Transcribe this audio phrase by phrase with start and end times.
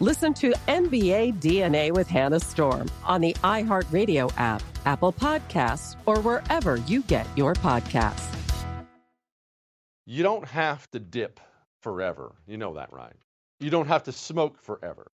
[0.00, 6.76] Listen to NBA DNA with Hannah Storm on the iHeartRadio app, Apple Podcasts, or wherever
[6.76, 8.32] you get your podcasts.
[10.06, 11.40] You don't have to dip
[11.82, 12.32] forever.
[12.46, 13.12] You know that, right?
[13.58, 15.10] You don't have to smoke forever.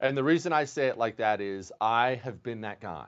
[0.00, 3.06] And the reason I say it like that is I have been that guy.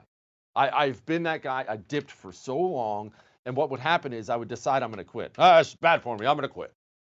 [0.55, 1.65] I, have been that guy.
[1.67, 3.11] I dipped for so long.
[3.45, 5.35] And what would happen is I would decide I'm going to quit.
[5.37, 6.25] Ah, it's bad for me.
[6.25, 6.73] I'm going to quit.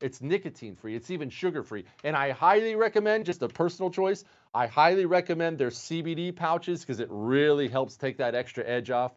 [0.00, 0.96] It's nicotine free.
[0.96, 1.84] It's even sugar free.
[2.04, 4.24] And I highly recommend, just a personal choice,
[4.54, 9.12] I highly recommend their CBD pouches because it really helps take that extra edge off.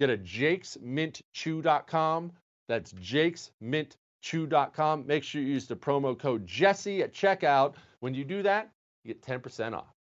[0.00, 2.32] Get a jakesmintchew.com.
[2.68, 5.06] That's jakesmintchew.com.
[5.06, 7.74] Make sure you use the promo code Jesse at checkout.
[8.00, 8.70] When you do that,
[9.04, 9.97] you get 10% off.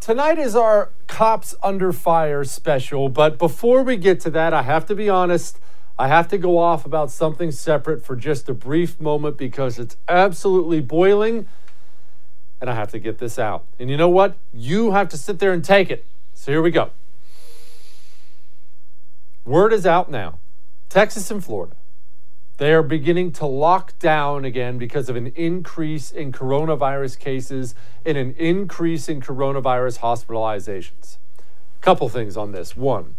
[0.00, 4.86] Tonight is our Cops Under Fire special, but before we get to that, I have
[4.86, 5.58] to be honest.
[5.98, 9.96] I have to go off about something separate for just a brief moment because it's
[10.06, 11.46] absolutely boiling
[12.60, 13.64] and I have to get this out.
[13.78, 14.36] And you know what?
[14.52, 16.04] You have to sit there and take it.
[16.34, 16.90] So here we go.
[19.44, 20.38] Word is out now
[20.88, 21.76] Texas and Florida
[22.58, 27.74] they are beginning to lock down again because of an increase in coronavirus cases
[28.04, 31.18] and an increase in coronavirus hospitalizations.
[31.82, 32.74] Couple things on this.
[32.74, 33.14] One,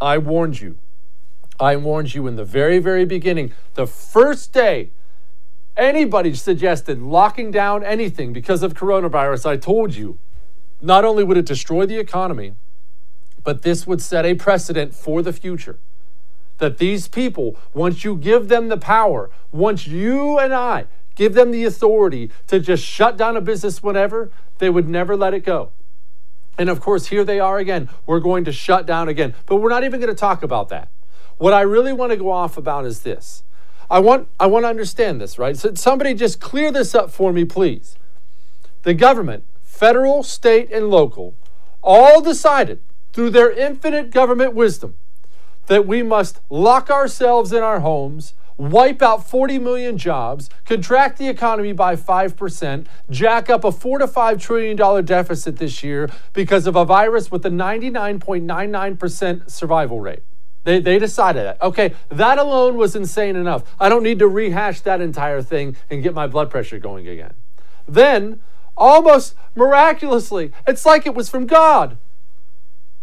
[0.00, 0.78] I warned you.
[1.58, 4.90] I warned you in the very, very beginning, the first day
[5.76, 10.18] anybody suggested locking down anything because of coronavirus, I told you
[10.80, 12.54] not only would it destroy the economy,
[13.42, 15.78] but this would set a precedent for the future
[16.60, 20.86] that these people, once you give them the power, once you and I
[21.16, 25.34] give them the authority to just shut down a business whenever, they would never let
[25.34, 25.72] it go.
[26.56, 27.88] And of course, here they are again.
[28.06, 29.34] We're going to shut down again.
[29.46, 30.88] But we're not even going to talk about that.
[31.38, 33.42] What I really want to go off about is this.
[33.90, 35.56] I want I want to understand this, right?
[35.56, 37.96] So somebody just clear this up for me, please.
[38.82, 41.34] The government, federal, state, and local,
[41.82, 42.82] all decided
[43.12, 44.94] through their infinite government wisdom
[45.70, 51.28] that we must lock ourselves in our homes, wipe out 40 million jobs, contract the
[51.28, 56.66] economy by 5%, jack up a 4 to 5 trillion dollar deficit this year because
[56.66, 60.24] of a virus with a 99.99% survival rate.
[60.64, 61.62] They, they decided that.
[61.62, 63.62] Okay, that alone was insane enough.
[63.78, 67.34] I don't need to rehash that entire thing and get my blood pressure going again.
[67.86, 68.40] Then,
[68.76, 71.96] almost miraculously, it's like it was from God.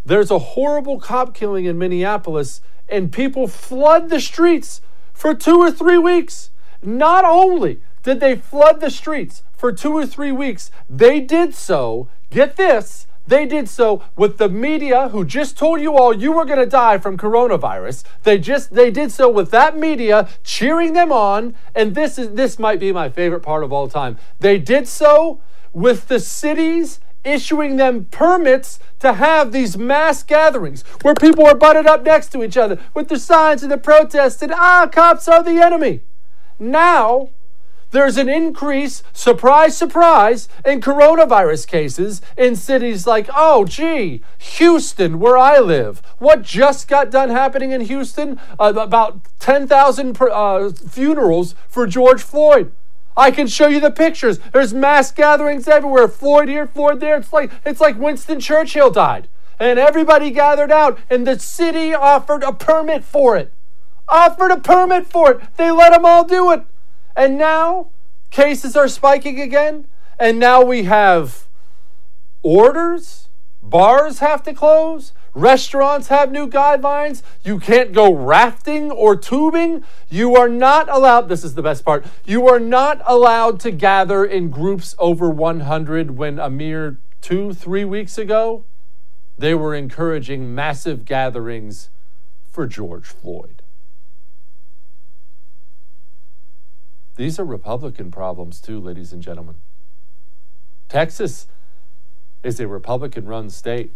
[0.08, 4.80] There's a horrible cop killing in Minneapolis, and people flood the streets
[5.12, 6.50] for two or three weeks.
[6.82, 12.08] Not only did they flood the streets for two or three weeks, they did so,
[12.30, 16.46] get this, they did so with the media who just told you all you were
[16.46, 18.06] going to die from coronavirus.
[18.24, 22.58] They just they did so with that media cheering them on and this is this
[22.58, 24.18] might be my favorite part of all time.
[24.40, 25.42] They did so
[25.74, 31.86] with the cities issuing them permits to have these mass gatherings where people are butted
[31.86, 35.44] up next to each other with the signs and the protests and ah cops are
[35.44, 36.02] the enemy.
[36.60, 37.30] Now
[37.92, 45.38] there's an increase, surprise, surprise, in coronavirus cases in cities like, oh, gee, Houston, where
[45.38, 46.02] I live.
[46.18, 48.40] What just got done happening in Houston?
[48.60, 52.74] Uh, about 10,000 uh, funerals for George Floyd.
[53.18, 54.38] I can show you the pictures.
[54.54, 56.08] There's mass gatherings everywhere.
[56.08, 57.18] Floyd here, Floyd there.
[57.18, 59.28] It's like it's like Winston Churchill died.
[59.60, 63.52] And everybody gathered out, and the city offered a permit for it.
[64.08, 65.58] Offered a permit for it.
[65.58, 66.64] They let them all do it.
[67.16, 67.90] And now
[68.30, 69.88] cases are spiking again.
[70.20, 71.48] And now we have
[72.44, 73.30] orders.
[73.64, 75.12] Bars have to close.
[75.38, 77.22] Restaurants have new guidelines.
[77.44, 79.84] You can't go rafting or tubing.
[80.10, 84.26] You are not allowed, this is the best part, you are not allowed to gather
[84.26, 88.66] in groups over 100 when a mere two, three weeks ago,
[89.38, 91.92] they were encouraging massive gatherings
[92.50, 93.62] for George Floyd.
[97.16, 99.58] These are Republican problems, too, ladies and gentlemen.
[100.90, 101.46] Texas
[102.42, 103.94] is a Republican run state.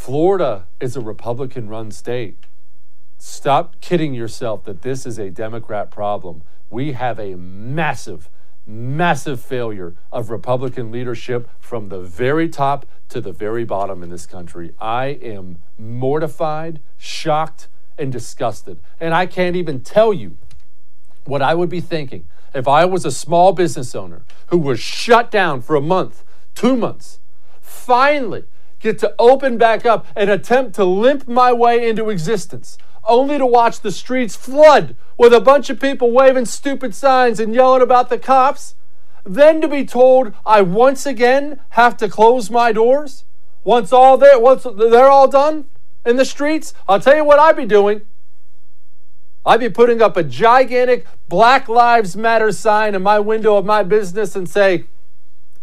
[0.00, 2.38] Florida is a Republican run state.
[3.18, 6.42] Stop kidding yourself that this is a Democrat problem.
[6.70, 8.30] We have a massive,
[8.66, 14.24] massive failure of Republican leadership from the very top to the very bottom in this
[14.24, 14.72] country.
[14.80, 17.68] I am mortified, shocked,
[17.98, 18.80] and disgusted.
[19.00, 20.38] And I can't even tell you
[21.26, 25.30] what I would be thinking if I was a small business owner who was shut
[25.30, 26.24] down for a month,
[26.54, 27.20] two months,
[27.60, 28.44] finally
[28.80, 33.46] get to open back up and attempt to limp my way into existence, only to
[33.46, 38.08] watch the streets flood with a bunch of people waving stupid signs and yelling about
[38.08, 38.74] the cops,
[39.24, 43.24] then to be told I once again have to close my doors
[43.64, 45.66] once all there once they're all done
[46.04, 48.02] in the streets, I'll tell you what I'd be doing.
[49.44, 53.82] I'd be putting up a gigantic Black Lives Matter sign in my window of my
[53.82, 54.84] business and say,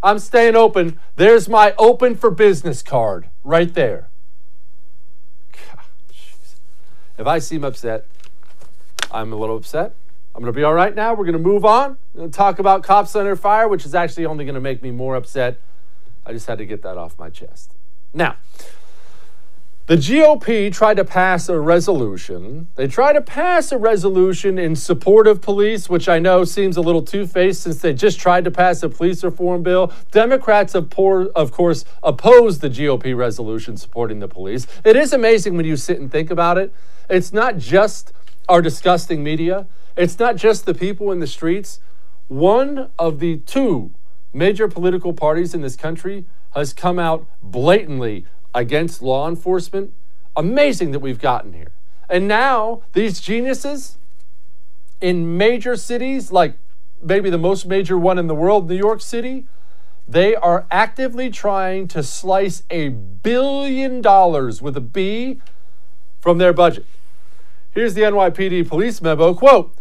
[0.01, 0.99] I'm staying open.
[1.15, 4.09] There's my open for business card right there.
[5.51, 5.85] God,
[7.17, 8.05] if I seem upset,
[9.11, 9.95] I'm a little upset.
[10.35, 11.15] I'm going to be all right now.
[11.15, 11.97] We're going to move on.
[12.15, 15.15] To talk about cops under fire, which is actually only going to make me more
[15.15, 15.59] upset.
[16.25, 17.73] I just had to get that off my chest.
[18.13, 18.35] Now,
[19.87, 22.67] the GOP tried to pass a resolution.
[22.75, 26.81] They tried to pass a resolution in support of police, which I know seems a
[26.81, 29.93] little two faced since they just tried to pass a police reform bill.
[30.11, 34.67] Democrats, of, poor, of course, opposed the GOP resolution supporting the police.
[34.83, 36.73] It is amazing when you sit and think about it.
[37.09, 38.11] It's not just
[38.49, 41.79] our disgusting media, it's not just the people in the streets.
[42.27, 43.91] One of the two
[44.33, 48.25] major political parties in this country has come out blatantly
[48.57, 49.93] against law enforcement.
[50.35, 51.71] Amazing that we've gotten here.
[52.09, 53.97] And now these geniuses
[54.99, 56.55] in major cities, like
[57.01, 59.45] maybe the most major one in the world, New York City,
[60.07, 65.39] they are actively trying to slice a billion dollars with a B
[66.19, 66.85] from their budget.
[67.71, 69.75] Here's the NYPD police memo quote,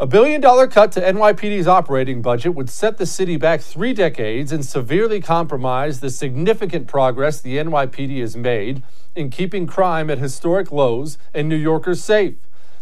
[0.00, 4.50] a billion dollar cut to NYPD's operating budget would set the city back three decades
[4.50, 8.82] and severely compromise the significant progress the NYPD has made
[9.14, 12.36] in keeping crime at historic lows and New Yorkers safe.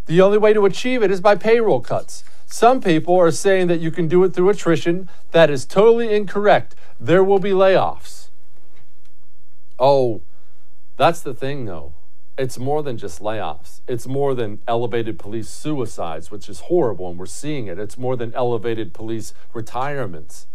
[0.07, 2.23] The only way to achieve it is by payroll cuts.
[2.47, 5.11] Some people are saying that you can do it through attrition.
[5.33, 6.77] That is totally incorrect.
[7.01, 8.29] There will be layoffs.
[9.77, 10.21] Oh,
[10.97, 11.95] that's the thing, though
[12.39, 13.81] it's more than just layoffs.
[13.89, 17.79] It's more than elevated police suicides, which is horrible, and we're seeing it.
[17.79, 20.47] It's more than elevated police retirements.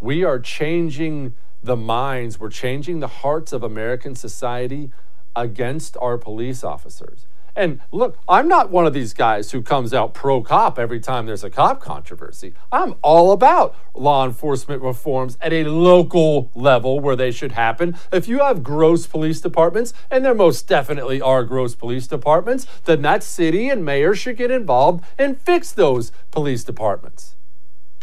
[0.00, 4.90] We are changing the minds, we're changing the hearts of American society
[5.36, 7.26] against our police officers.
[7.56, 11.26] And look, I'm not one of these guys who comes out pro cop every time
[11.26, 12.54] there's a cop controversy.
[12.70, 17.96] I'm all about law enforcement reforms at a local level where they should happen.
[18.12, 23.02] If you have gross police departments, and there most definitely are gross police departments, then
[23.02, 27.34] that city and mayor should get involved and fix those police departments.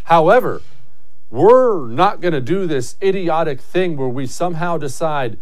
[0.06, 0.62] However,
[1.30, 5.38] we're not going to do this idiotic thing where we somehow decide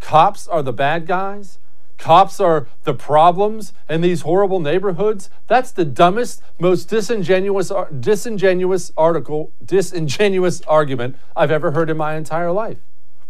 [0.00, 1.58] cops are the bad guys
[1.98, 5.28] cops are the problems in these horrible neighborhoods.
[5.46, 12.52] That's the dumbest, most disingenuous, disingenuous article, disingenuous argument I've ever heard in my entire
[12.52, 12.78] life.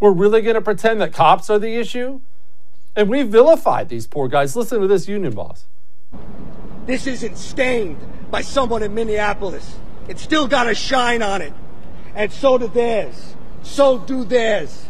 [0.01, 2.21] We're really going to pretend that cops are the issue?
[2.95, 4.55] And we vilified these poor guys.
[4.55, 5.67] Listen to this union boss.
[6.87, 7.99] This isn't stained
[8.31, 9.77] by someone in Minneapolis.
[10.09, 11.53] It's still got a shine on it.
[12.15, 13.35] And so do theirs.
[13.63, 14.87] So do theirs.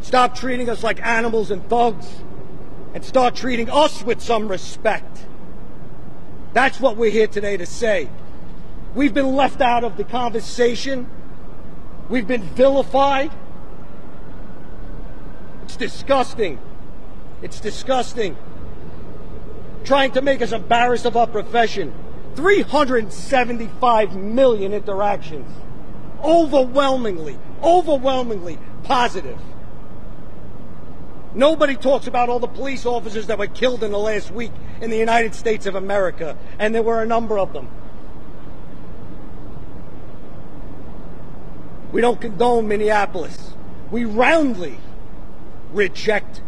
[0.00, 2.06] Stop treating us like animals and thugs
[2.94, 5.26] and start treating us with some respect.
[6.52, 8.08] That's what we're here today to say.
[8.94, 11.08] We've been left out of the conversation.
[12.08, 13.30] We've been vilified.
[15.64, 16.58] It's disgusting.
[17.42, 18.36] It's disgusting.
[19.84, 21.92] Trying to make us embarrassed of our profession.
[22.34, 25.48] 375 million interactions.
[26.22, 29.38] Overwhelmingly, overwhelmingly positive.
[31.34, 34.90] Nobody talks about all the police officers that were killed in the last week in
[34.90, 37.68] the United States of America, and there were a number of them.
[41.92, 43.52] We don't condone Minneapolis.
[43.90, 44.78] We roundly
[45.72, 46.42] reject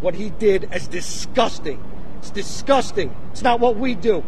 [0.00, 1.82] what he did as disgusting.
[2.18, 3.14] It's disgusting.
[3.32, 4.24] It's not what we do.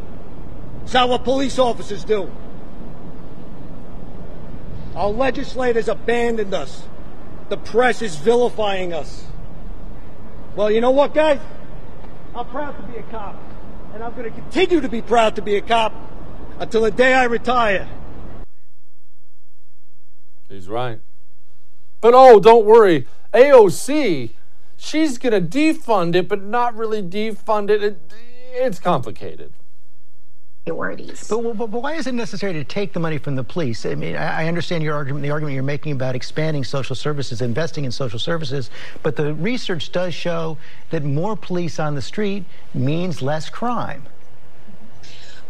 [0.85, 2.31] It's not what police officers do.
[4.95, 6.83] Our legislators abandoned us.
[7.49, 9.25] The press is vilifying us.
[10.59, 11.39] Well, you know what, guys?
[12.35, 13.41] I'm proud to be a cop.
[13.95, 15.95] And I'm going to continue to be proud to be a cop
[16.59, 17.89] until the day I retire.
[20.49, 20.99] He's right.
[22.01, 23.07] But oh, don't worry.
[23.33, 24.31] AOC,
[24.77, 27.85] she's going to defund it, but not really defund it.
[27.85, 28.13] it
[28.53, 29.53] it's complicated
[30.69, 31.29] priorities.
[31.29, 33.87] But, but, but, why is it necessary to take the money from the police?
[33.87, 37.41] I mean, I, I understand your argument, the argument you're making about expanding social services,
[37.41, 38.71] investing in social services,
[39.03, 40.59] but the research does show
[40.91, 42.45] that more police on the street
[42.75, 44.07] means less crime.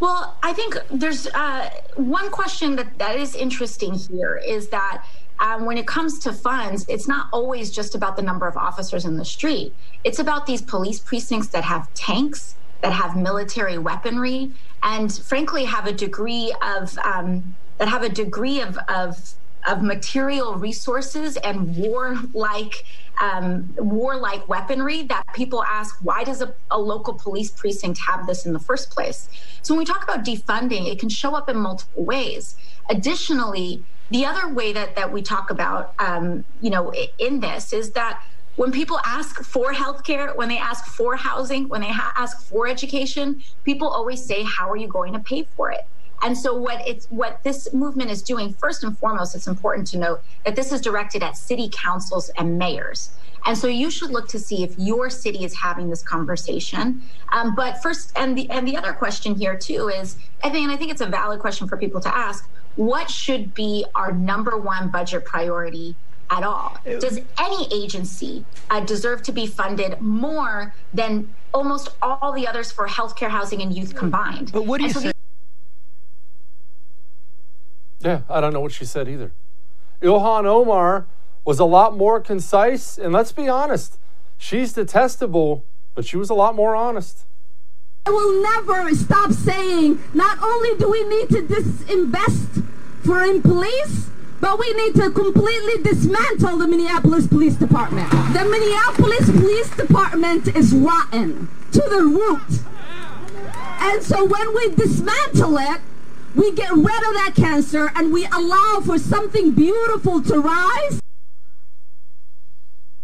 [0.00, 5.04] Well, I think there's uh, one question that, that is interesting here is that
[5.40, 9.04] um, when it comes to funds, it's not always just about the number of officers
[9.04, 9.72] in the street.
[10.04, 15.86] It's about these police precincts that have tanks, that have military weaponry, and frankly have
[15.86, 19.34] a degree of um, that have a degree of, of
[19.66, 22.84] of material resources and war-like
[23.20, 28.46] um, warlike weaponry that people ask why does a, a, local police precinct have this
[28.46, 29.28] in the first place?
[29.62, 32.56] So when we talk about defunding it can show up in multiple ways.
[32.88, 37.90] Additionally the other way that, that we talk about um, you know in this is
[37.92, 38.22] that
[38.58, 42.66] when people ask for healthcare, when they ask for housing, when they ha- ask for
[42.66, 45.82] education, people always say, "How are you going to pay for it?"
[46.24, 49.98] And so what it's what this movement is doing first and foremost it's important to
[49.98, 53.16] note that this is directed at city councils and mayors.
[53.46, 57.02] And so you should look to see if your city is having this conversation.
[57.32, 60.72] Um, but first, and the and the other question here too is, I think, and
[60.72, 64.58] I think it's a valid question for people to ask: What should be our number
[64.58, 65.96] one budget priority
[66.30, 66.78] at all.
[66.84, 72.86] Does any agency uh, deserve to be funded more than almost all the others for
[72.86, 74.52] healthcare, housing, and youth combined?
[74.52, 75.12] But what do you so say?
[78.00, 79.32] Yeah, I don't know what she said either.
[80.02, 81.06] Ilhan Omar
[81.44, 83.98] was a lot more concise, and let's be honest,
[84.36, 87.24] she's detestable, but she was a lot more honest.
[88.06, 92.64] I will never stop saying not only do we need to disinvest
[93.04, 98.10] for in police, but we need to completely dismantle the Minneapolis Police Department.
[98.10, 102.62] The Minneapolis Police Department is rotten to the root.
[103.80, 105.80] And so when we dismantle it,
[106.34, 111.00] we get rid of that cancer and we allow for something beautiful to rise.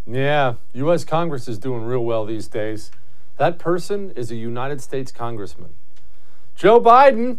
[0.07, 1.05] Yeah, U.S.
[1.05, 2.91] Congress is doing real well these days.
[3.39, 5.75] That person is a United States congressman.
[6.55, 7.39] Joe Biden,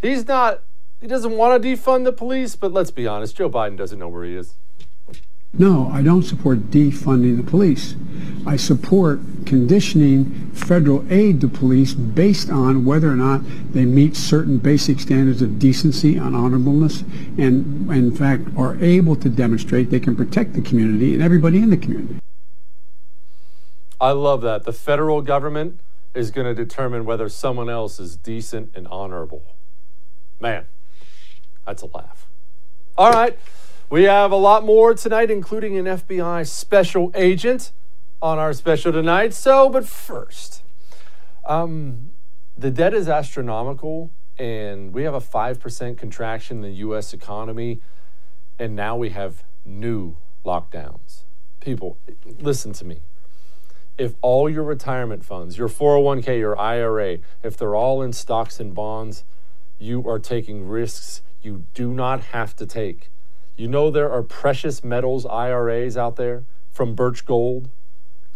[0.00, 0.62] he's not
[1.00, 4.08] he doesn't want to defund the police, but let's be honest, Joe Biden doesn't know
[4.08, 4.54] where he is.
[5.54, 7.96] No, I don't support defunding the police.
[8.46, 13.40] I support conditioning federal aid to police based on whether or not
[13.72, 17.02] they meet certain basic standards of decency and honorableness
[17.38, 21.70] and, in fact, are able to demonstrate they can protect the community and everybody in
[21.70, 22.20] the community.
[24.00, 24.64] I love that.
[24.64, 25.80] The federal government
[26.14, 29.42] is going to determine whether someone else is decent and honorable.
[30.40, 30.66] Man,
[31.68, 32.26] that's a laugh.
[32.96, 33.38] All right.
[33.90, 37.72] We have a lot more tonight, including an FBI special agent
[38.22, 39.34] on our special tonight.
[39.34, 40.62] So, but first,
[41.44, 42.12] um,
[42.56, 47.12] the debt is astronomical, and we have a 5% contraction in the U.S.
[47.12, 47.80] economy,
[48.58, 51.24] and now we have new lockdowns.
[51.60, 51.98] People,
[52.40, 53.00] listen to me.
[53.98, 58.74] If all your retirement funds, your 401k, your IRA, if they're all in stocks and
[58.74, 59.24] bonds,
[59.78, 63.10] you are taking risks you do not have to take.
[63.56, 67.68] You know there are precious metals IRAs out there from Birch Gold.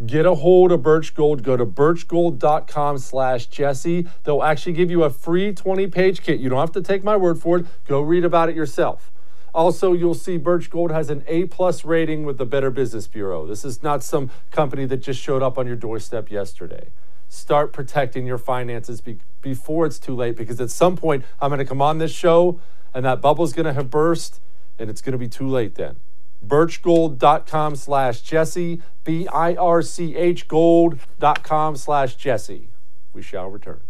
[0.05, 1.43] Get a hold of Birch Gold.
[1.45, 4.09] Go to birchgold.com slash Jesse.
[4.25, 6.41] They'll actually give you a free 20-page kit.
[6.41, 7.67] You don't have to take my word for it.
[7.87, 9.13] Go read about it yourself.
[9.55, 13.47] Also, you'll see Birch Gold has an A-plus rating with the Better Business Bureau.
[13.47, 16.89] This is not some company that just showed up on your doorstep yesterday.
[17.29, 21.59] Start protecting your finances be- before it's too late because at some point I'm going
[21.59, 22.61] to come on this show
[22.95, 24.41] and that bubble's going to have burst
[24.79, 25.97] and it's going to be too late then.
[26.45, 32.69] Birchgold.com slash Jesse, B I R C H gold.com slash Jesse.
[33.13, 33.81] We shall return.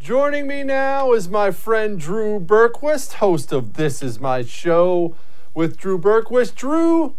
[0.00, 5.14] Joining me now is my friend Drew Berquist, host of This Is My Show
[5.52, 6.54] with Drew Berquist.
[6.54, 7.16] Drew,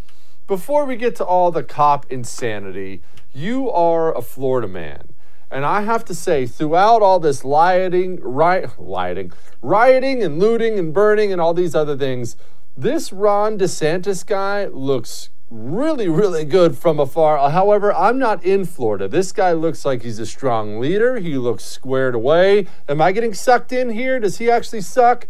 [0.48, 5.14] before we get to all the cop insanity, you are a Florida man.
[5.52, 10.92] And I have to say, throughout all this rioting, riot, rioting, rioting and looting and
[10.92, 12.36] burning and all these other things,
[12.76, 17.52] this Ron DeSantis guy looks really, really good from afar.
[17.52, 19.08] However, I'm not in Florida.
[19.08, 21.20] This guy looks like he's a strong leader.
[21.20, 22.68] He looks squared away.
[22.88, 24.20] Am I getting sucked in here?
[24.20, 25.28] Does he actually suck?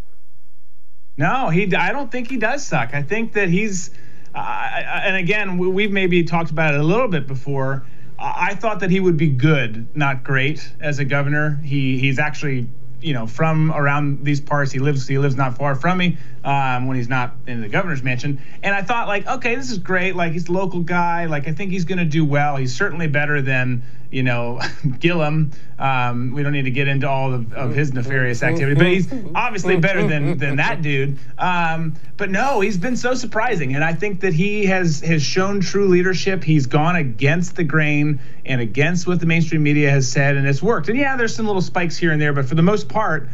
[1.17, 1.73] No, he.
[1.75, 2.93] I don't think he does suck.
[2.93, 3.91] I think that he's.
[4.33, 7.83] Uh, and again, we've maybe talked about it a little bit before.
[8.17, 11.59] I thought that he would be good, not great, as a governor.
[11.63, 12.67] He he's actually
[13.01, 14.71] you know from around these parts.
[14.71, 18.04] He lives he lives not far from me um, when he's not in the governor's
[18.04, 18.41] mansion.
[18.63, 20.15] And I thought like, okay, this is great.
[20.15, 21.25] Like he's local guy.
[21.25, 22.56] Like I think he's going to do well.
[22.56, 24.60] He's certainly better than you know
[24.99, 25.51] Gillum.
[25.80, 29.12] Um, we don't need to get into all of, of, his nefarious activity, but he's
[29.34, 31.17] obviously better than than that dude.
[31.38, 35.62] Um, but no, he's been so surprising, and I think that he has has shown
[35.62, 36.43] true leadership.
[36.43, 40.62] He's gone against the grain and against what the mainstream media has said, and it's
[40.62, 40.89] worked.
[40.89, 43.30] And yeah, there's some little spikes here and there, but for the most part,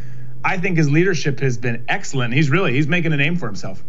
[0.48, 2.32] I think his leadership has been excellent.
[2.32, 3.84] He's really he's making a name for himself.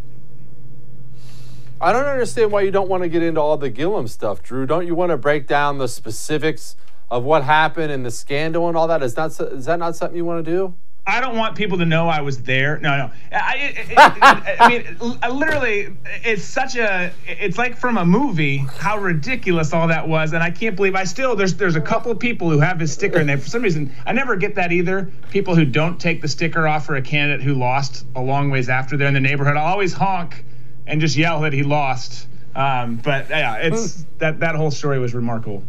[1.79, 4.65] I don't understand why you don't want to get into all the Gillum stuff, Drew.
[4.65, 6.75] Don't you want to break down the specifics
[7.09, 9.01] of what happened and the scandal and all that?
[9.01, 10.73] Is that is that not something you want to do?
[11.09, 12.79] I don't want people to know I was there.
[12.79, 13.11] No, no.
[13.31, 17.11] I, it, it, I mean, literally, it's such a.
[17.27, 18.57] It's like from a movie.
[18.57, 21.35] How ridiculous all that was, and I can't believe I still.
[21.35, 23.93] There's there's a couple of people who have his sticker, and they for some reason
[24.05, 25.11] I never get that either.
[25.29, 28.69] People who don't take the sticker off for a candidate who lost a long ways
[28.69, 29.57] after they're in the neighborhood.
[29.57, 30.45] I'll always honk
[30.87, 32.27] and just yell that he lost.
[32.55, 35.63] Um, but yeah, it's that that whole story was remarkable.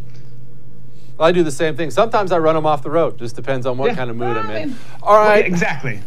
[1.20, 1.90] I do the same thing.
[1.90, 3.18] Sometimes I run them off the road.
[3.18, 3.96] Just depends on what yeah.
[3.96, 4.76] kind of mood I'm in.
[5.02, 5.28] All right.
[5.28, 6.00] Well, yeah, exactly.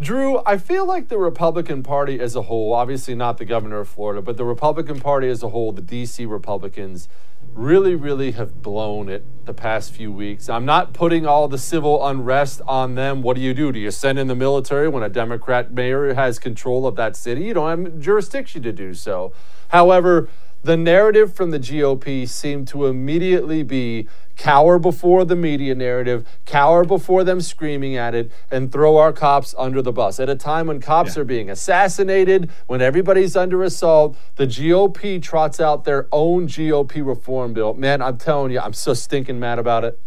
[0.00, 3.88] Drew, I feel like the Republican Party as a whole, obviously not the governor of
[3.88, 7.08] Florida, but the Republican Party as a whole, the DC Republicans,
[7.52, 10.48] really, really have blown it the past few weeks.
[10.48, 13.22] I'm not putting all the civil unrest on them.
[13.22, 13.70] What do you do?
[13.70, 17.44] Do you send in the military when a Democrat mayor has control of that city?
[17.44, 19.32] You don't have jurisdiction to do so.
[19.68, 20.28] However,
[20.64, 26.84] the narrative from the GOP seemed to immediately be cower before the media narrative, cower
[26.84, 30.18] before them screaming at it, and throw our cops under the bus.
[30.18, 31.22] At a time when cops yeah.
[31.22, 37.52] are being assassinated, when everybody's under assault, the GOP trots out their own GOP reform
[37.52, 37.74] bill.
[37.74, 40.00] Man, I'm telling you, I'm so stinking mad about it.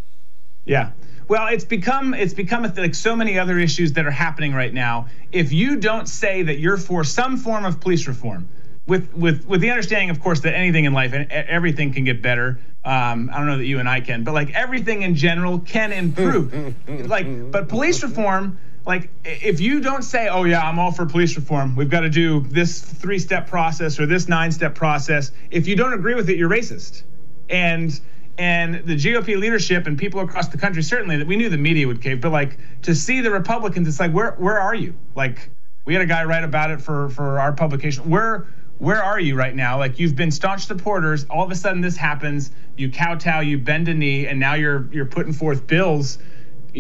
[0.66, 0.92] Yeah.
[1.28, 5.08] Well, it's become it's become like so many other issues that are happening right now.
[5.32, 8.48] If you don't say that you're for some form of police reform,
[8.88, 12.22] with with with the understanding, of course, that anything in life and everything can get
[12.22, 12.60] better.
[12.84, 15.92] Um, I don't know that you and I can, but like everything in general can
[15.92, 16.76] improve.
[17.08, 21.36] like, but police reform, like if you don't say, "Oh yeah, I'm all for police
[21.36, 25.32] reform," we've got to do this three-step process or this nine-step process.
[25.52, 27.04] If you don't agree with it, you're racist.
[27.50, 28.00] And
[28.38, 31.88] and the GOP leadership and people across the country certainly that we knew the media
[31.88, 34.94] would cave, but like to see the Republicans, it's like where where are you?
[35.14, 35.50] Like
[35.84, 38.10] we had a guy write about it for for our publication.
[38.10, 38.48] Where
[38.80, 39.80] where are you right now?
[39.80, 41.26] Like you've been staunch supporters.
[41.30, 42.52] All of a sudden, this happens.
[42.76, 46.20] You kowtow, you bend a knee, and now you're you're putting forth bills,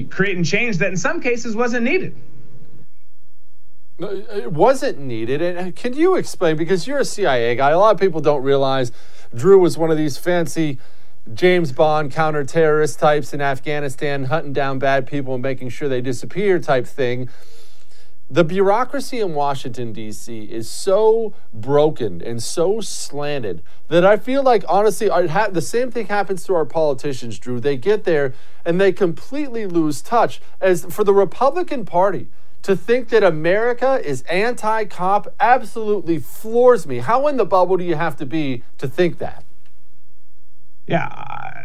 [0.10, 2.16] creating change that in some cases wasn't needed.
[4.00, 5.42] It wasn't needed.
[5.42, 6.56] And uh, can you explain?
[6.56, 7.72] Because you're a CIA guy.
[7.72, 8.92] A lot of people don't realize
[9.34, 10.78] Drew was one of these fancy
[11.34, 16.60] James Bond counter-terrorist types in Afghanistan, hunting down bad people and making sure they disappear
[16.60, 17.28] type thing
[18.30, 20.44] the bureaucracy in Washington, D.C.
[20.44, 26.08] is so broken and so slanted that I feel like, honestly, ha- the same thing
[26.08, 27.60] happens to our politicians, Drew.
[27.60, 28.34] They get there
[28.66, 30.42] and they completely lose touch.
[30.60, 32.28] As for the Republican Party,
[32.64, 36.98] to think that America is anti cop absolutely floors me.
[36.98, 39.46] How in the bubble do you have to be to think that?
[40.86, 41.57] Yeah,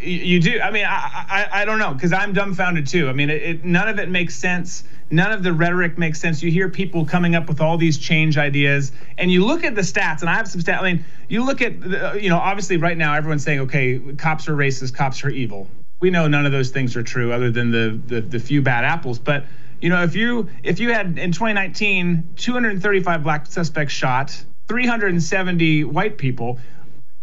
[0.00, 0.60] you do.
[0.60, 3.08] I mean, I I, I don't know because I'm dumbfounded too.
[3.08, 4.84] I mean, it, it, none of it makes sense.
[5.10, 6.42] None of the rhetoric makes sense.
[6.42, 9.80] You hear people coming up with all these change ideas, and you look at the
[9.80, 10.20] stats.
[10.20, 10.80] And I have some stats.
[10.80, 13.98] I mean, you look at the, uh, you know, obviously right now everyone's saying, okay,
[14.16, 15.68] cops are racist, cops are evil.
[16.00, 18.84] We know none of those things are true, other than the the, the few bad
[18.84, 19.18] apples.
[19.18, 19.44] But
[19.80, 26.18] you know, if you if you had in 2019 235 black suspects shot, 370 white
[26.18, 26.58] people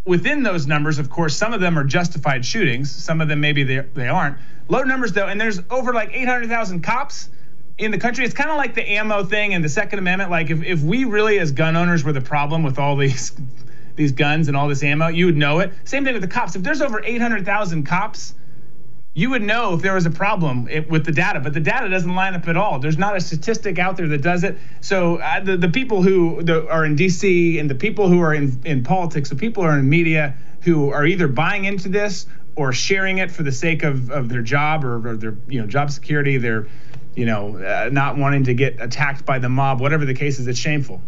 [0.05, 2.91] within those numbers, of course, some of them are justified shootings.
[2.91, 4.37] Some of them maybe they, they aren't.
[4.67, 7.29] Low numbers though, and there's over like 800,000 cops
[7.77, 8.25] in the country.
[8.25, 10.31] It's kind of like the ammo thing and the Second Amendment.
[10.31, 13.31] Like if, if we really as gun owners were the problem with all these
[13.95, 15.71] these guns and all this ammo, you would know it.
[15.85, 16.55] Same thing with the cops.
[16.55, 18.33] If there's over 800,000 cops
[19.17, 22.13] you would know if there was a problem with the data, but the data doesn't
[22.13, 22.79] line up at all.
[22.79, 24.57] There's not a statistic out there that does it.
[24.81, 28.33] So uh, the, the people who the, are in DC and the people who are
[28.33, 32.25] in, in politics, the people who are in media who are either buying into this
[32.57, 35.67] or sharing it for the sake of, of their job or, or their you know
[35.67, 36.67] job security, their
[37.15, 40.47] you know uh, not wanting to get attacked by the mob, whatever the case is,
[40.47, 41.01] it's shameful.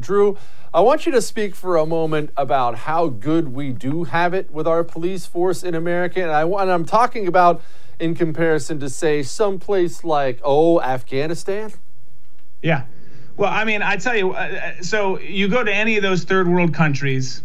[0.00, 0.36] Drew,
[0.72, 4.50] I want you to speak for a moment about how good we do have it
[4.50, 6.22] with our police force in America.
[6.22, 7.62] And, I, and I'm talking about
[7.98, 11.72] in comparison to, say, some place like, oh, Afghanistan.
[12.62, 12.84] Yeah.
[13.36, 16.24] Well, I mean, I tell you, uh, uh, so you go to any of those
[16.24, 17.42] third world countries,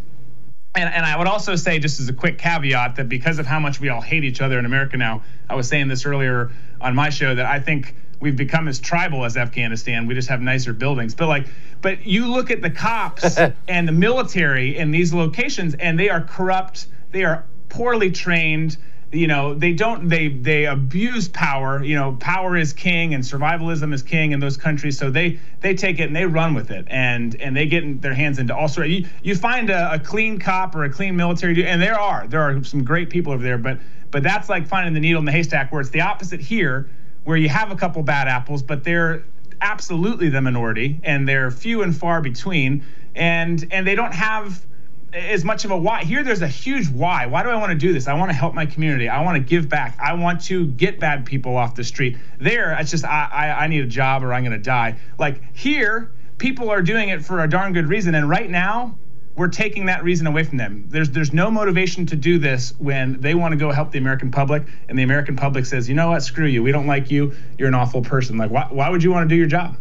[0.76, 3.60] and, and I would also say, just as a quick caveat, that because of how
[3.60, 6.96] much we all hate each other in America now, I was saying this earlier on
[6.96, 10.08] my show that I think we've become as tribal as Afghanistan.
[10.08, 11.14] We just have nicer buildings.
[11.14, 11.48] But like,
[11.82, 16.22] but you look at the cops and the military in these locations, and they are
[16.22, 16.88] corrupt.
[17.12, 18.78] They are poorly trained.
[19.12, 20.08] You know, they don't.
[20.08, 21.84] They they abuse power.
[21.84, 24.98] You know, power is king, and survivalism is king in those countries.
[24.98, 28.16] So they they take it and they run with it, and and they get their
[28.16, 28.90] hands into all sorts.
[28.90, 32.42] You you find a, a clean cop or a clean military, and there are there
[32.42, 33.78] are some great people over there, but
[34.10, 36.90] but that's like finding the needle in the haystack, where it's the opposite here
[37.24, 39.24] where you have a couple bad apples, but they're
[39.62, 42.84] absolutely the minority and they're few and far between
[43.16, 44.66] and and they don't have
[45.14, 46.04] as much of a why.
[46.04, 47.28] Here there's a huge why.
[47.28, 48.08] Why do i want to do this?
[48.08, 49.08] I want to help my community.
[49.10, 49.98] I want to give back.
[50.00, 52.18] I want to get bad people off the street.
[52.40, 54.98] There it's just i i, I need a job or i'm going to die.
[55.18, 58.98] Like here people are doing it for a darn good reason and right now
[59.36, 60.86] we're taking that reason away from them.
[60.88, 64.32] There's there's no motivation to do this when they want to go help the American
[64.32, 67.34] public, and the American public says, you know what, screw you, we don't like you,
[67.58, 68.38] you're an awful person.
[68.38, 69.78] Like, why why would you want to do your job?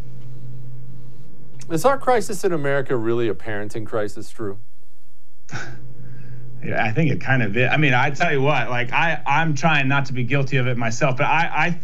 [1.70, 4.58] Is our crisis in America really a parenting crisis, Drew?
[6.64, 7.68] yeah, I think it kind of is.
[7.70, 10.66] I mean, I tell you what, like I I'm trying not to be guilty of
[10.66, 11.78] it myself, but I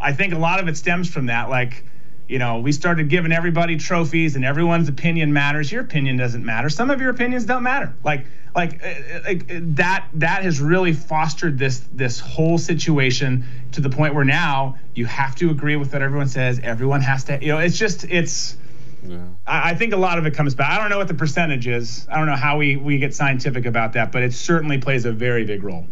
[0.00, 1.84] I I think a lot of it stems from that, like
[2.30, 5.72] you know, we started giving everybody trophies and everyone's opinion matters.
[5.72, 6.68] Your opinion doesn't matter.
[6.68, 7.92] Some of your opinions don't matter.
[8.04, 13.90] Like, like, uh, like that that has really fostered this this whole situation to the
[13.90, 16.60] point where now you have to agree with what everyone says.
[16.62, 18.56] Everyone has to, you know, it's just it's.
[19.04, 19.18] Yeah.
[19.44, 20.70] I, I think a lot of it comes back.
[20.70, 22.06] I don't know what the percentage is.
[22.08, 25.10] I don't know how we we get scientific about that, but it certainly plays a
[25.10, 25.88] very big role.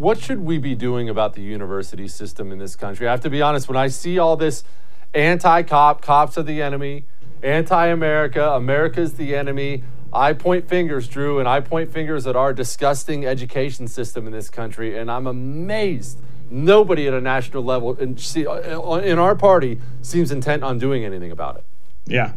[0.00, 3.06] What should we be doing about the university system in this country?
[3.06, 4.64] I have to be honest, when I see all this
[5.12, 7.04] anti cop, cops are the enemy,
[7.42, 12.54] anti America, America's the enemy, I point fingers, Drew, and I point fingers at our
[12.54, 18.16] disgusting education system in this country, and I'm amazed nobody at a national level in,
[18.46, 21.64] uh, in our party seems intent on doing anything about it.
[22.06, 22.32] Yeah.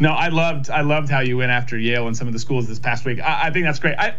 [0.00, 2.66] No, I loved I loved how you went after Yale and some of the schools
[2.66, 3.20] this past week.
[3.20, 3.96] I, I think that's great.
[3.96, 4.16] I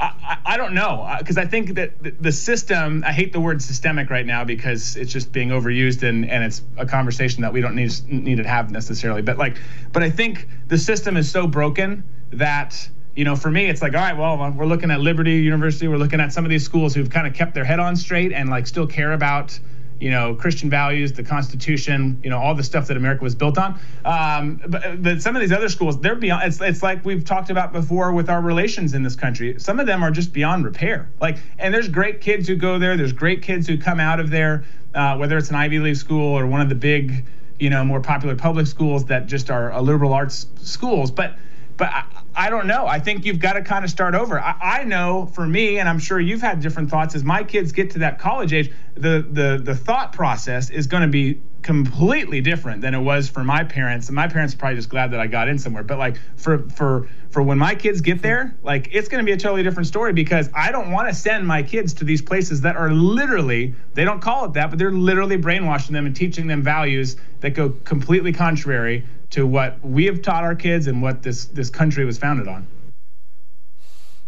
[0.00, 3.04] I, I don't know uh, because I think that the system.
[3.06, 6.62] I hate the word systemic right now because it's just being overused and, and it's
[6.76, 9.22] a conversation that we don't need need to have necessarily.
[9.22, 9.58] But like,
[9.92, 13.94] but I think the system is so broken that you know, for me, it's like,
[13.94, 15.88] all right, well, we're looking at Liberty University.
[15.88, 18.32] We're looking at some of these schools who've kind of kept their head on straight
[18.32, 19.58] and like still care about
[20.00, 23.58] you know, Christian values, the Constitution, you know, all the stuff that America was built
[23.58, 23.78] on.
[24.04, 26.44] Um, but, but some of these other schools, they're beyond.
[26.44, 29.58] It's, it's like we've talked about before with our relations in this country.
[29.58, 31.10] Some of them are just beyond repair.
[31.20, 32.96] Like, and there's great kids who go there.
[32.96, 36.36] There's great kids who come out of there, uh, whether it's an Ivy League school
[36.36, 37.26] or one of the big,
[37.58, 41.10] you know, more popular public schools that just are a liberal arts schools.
[41.10, 41.36] But
[41.80, 42.04] but I,
[42.36, 42.86] I, don't know.
[42.86, 44.38] I think you've got to kind of start over.
[44.38, 47.14] I, I, know for me, and I'm sure you've had different thoughts.
[47.14, 51.02] As my kids get to that college age, the the the thought process is going
[51.02, 54.08] to be completely different than it was for my parents.
[54.08, 55.82] And my parents are probably just glad that I got in somewhere.
[55.82, 59.32] But like for for for when my kids get there, like it's going to be
[59.32, 62.60] a totally different story because I don't want to send my kids to these places
[62.60, 66.46] that are literally they don't call it that, but they're literally brainwashing them and teaching
[66.46, 71.22] them values that go completely contrary to what we have taught our kids and what
[71.22, 72.66] this this country was founded on.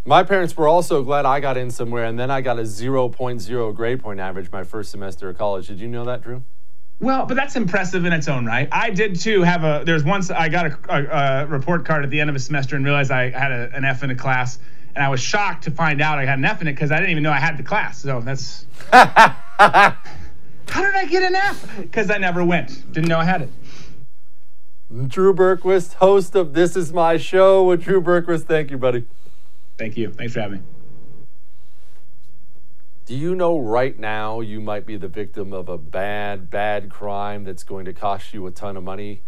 [0.04, 3.74] My parents were also glad I got in somewhere, and then I got a 0.0
[3.76, 5.68] grade point average my first semester of college.
[5.68, 6.42] Did you know that, Drew?
[6.98, 8.68] Well, but that's impressive in its own right.
[8.70, 9.82] I did too have a.
[9.84, 12.76] There's once I got a, a, a report card at the end of a semester
[12.76, 14.58] and realized I had a, an F in a class,
[14.94, 16.96] and I was shocked to find out I had an F in it because I
[16.96, 17.98] didn't even know I had the class.
[17.98, 18.66] So that's.
[18.92, 21.76] How did I get an F?
[21.76, 22.92] Because I never went.
[22.92, 23.50] Didn't know I had it.
[24.92, 28.44] Drew Berquist, host of This Is My Show with Drew Berquist.
[28.44, 29.06] Thank you, buddy.
[29.78, 30.12] Thank you.
[30.12, 30.64] Thanks for having me.
[33.06, 37.44] Do you know right now you might be the victim of a bad, bad crime
[37.44, 39.22] that's going to cost you a ton of money?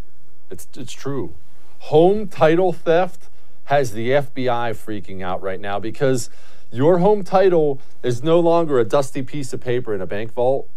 [0.50, 1.34] It's, it's true.
[1.78, 3.30] Home title theft
[3.64, 6.28] has the FBI freaking out right now because
[6.70, 10.68] your home title is no longer a dusty piece of paper in a bank vault.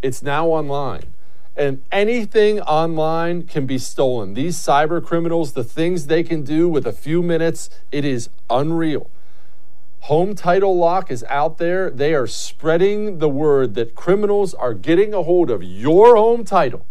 [0.00, 1.11] It's now online
[1.56, 4.34] and anything online can be stolen.
[4.34, 9.10] These cyber criminals, the things they can do with a few minutes, it is unreal.
[10.06, 11.88] Home Title Lock is out there.
[11.88, 16.86] They are spreading the word that criminals are getting a hold of your home title,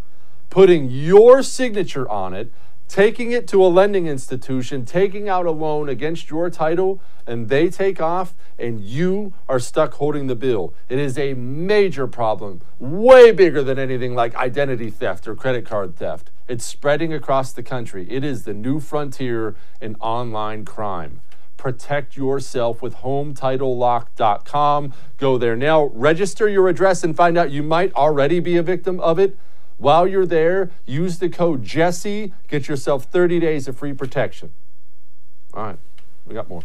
[0.49, 2.53] putting your signature on it,
[2.91, 7.69] taking it to a lending institution, taking out a loan against your title, and they
[7.69, 10.73] take off and you are stuck holding the bill.
[10.89, 15.95] It is a major problem, way bigger than anything like identity theft or credit card
[15.95, 16.31] theft.
[16.49, 18.05] It's spreading across the country.
[18.09, 21.21] It is the new frontier in online crime.
[21.55, 24.93] Protect yourself with HomeTitleLock.com.
[25.17, 28.99] Go there now, register your address, and find out you might already be a victim
[28.99, 29.37] of it.
[29.81, 32.35] While you're there, use the code Jesse.
[32.47, 34.51] Get yourself 30 days of free protection.
[35.55, 35.79] All right,
[36.27, 36.61] we got more.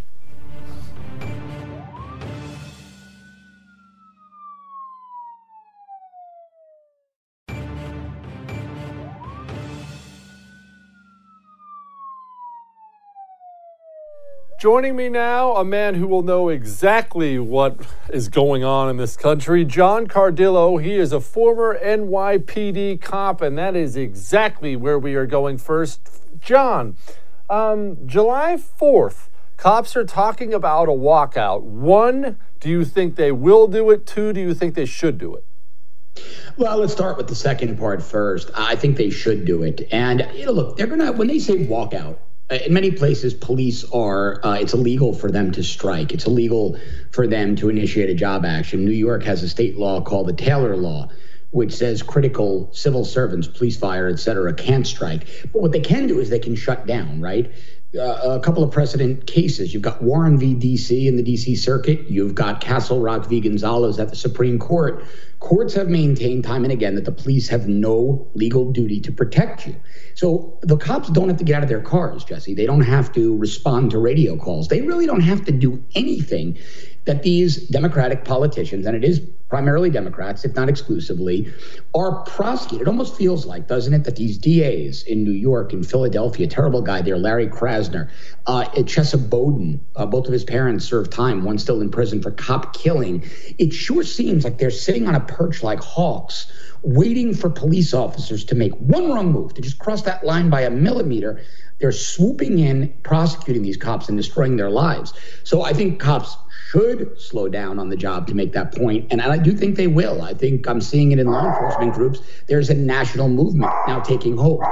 [14.67, 19.17] Joining me now, a man who will know exactly what is going on in this
[19.17, 20.83] country, John Cardillo.
[20.83, 26.21] He is a former NYPD cop, and that is exactly where we are going first.
[26.41, 26.97] John,
[27.49, 31.63] um, July 4th, cops are talking about a walkout.
[31.63, 34.05] One, do you think they will do it?
[34.05, 35.45] Two, do you think they should do it?
[36.57, 38.51] Well, let's start with the second part first.
[38.53, 39.87] I think they should do it.
[39.93, 42.19] And you know, look, they're gonna when they say walkout,
[42.51, 46.13] in many places, police are, uh, it's illegal for them to strike.
[46.13, 46.79] It's illegal
[47.11, 48.85] for them to initiate a job action.
[48.85, 51.09] New York has a state law called the Taylor Law,
[51.51, 55.27] which says critical civil servants, police, fire, et cetera, can't strike.
[55.53, 57.51] But what they can do is they can shut down, right?
[57.95, 59.73] Uh, a couple of precedent cases.
[59.73, 60.55] You've got Warren v.
[60.55, 61.07] D.C.
[61.07, 61.55] in the D.C.
[61.55, 62.11] Circuit.
[62.11, 63.41] You've got Castle Rock v.
[63.41, 65.05] Gonzales at the Supreme Court.
[65.39, 69.67] Courts have maintained time and again that the police have no legal duty to protect
[69.67, 69.77] you.
[70.15, 72.55] So the cops don't have to get out of their cars, Jesse.
[72.55, 74.67] They don't have to respond to radio calls.
[74.69, 76.59] They really don't have to do anything
[77.07, 81.53] that these Democratic politicians, and it is primarily Democrats, if not exclusively,
[81.95, 82.87] are prosecuted.
[82.87, 86.83] It almost feels like, doesn't it, that these DAs in New York and Philadelphia, terrible
[86.83, 88.11] guy there, Larry Krasner,
[88.47, 92.33] uh, Chesa Boudin, uh, both of his parents served time, one still in prison for
[92.33, 93.23] cop killing.
[93.57, 96.51] It sure seems like they're sitting on a perch like hawks,
[96.83, 100.63] waiting for police officers to make one wrong move, to just cross that line by
[100.63, 101.41] a millimeter.
[101.79, 105.13] They're swooping in, prosecuting these cops and destroying their lives.
[105.45, 106.37] So I think cops
[106.71, 109.07] should slow down on the job to make that point.
[109.11, 110.23] And I do think they will.
[110.23, 112.21] I think I'm seeing it in law enforcement groups.
[112.49, 114.65] There's a national movement now taking hold.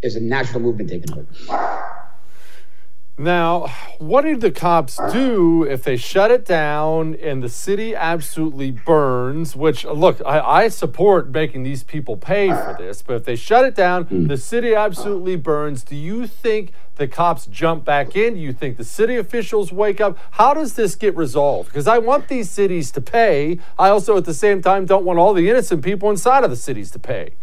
[0.00, 1.26] There's a national movement taking hold.
[3.18, 3.66] Now,
[3.98, 9.54] what do the cops do if they shut it down and the city absolutely burns?
[9.54, 13.66] Which, look, I, I, support making these people pay for this, but if they shut
[13.66, 14.28] it down, mm.
[14.28, 15.84] the city absolutely burns.
[15.84, 18.34] Do you think the cops jump back in?
[18.34, 20.16] Do you think the city officials wake up?
[20.32, 21.68] How does this get resolved?
[21.68, 23.58] Because I want these cities to pay.
[23.78, 26.56] I also, at the same time, don't want all the innocent people inside of the
[26.56, 27.34] cities to pay.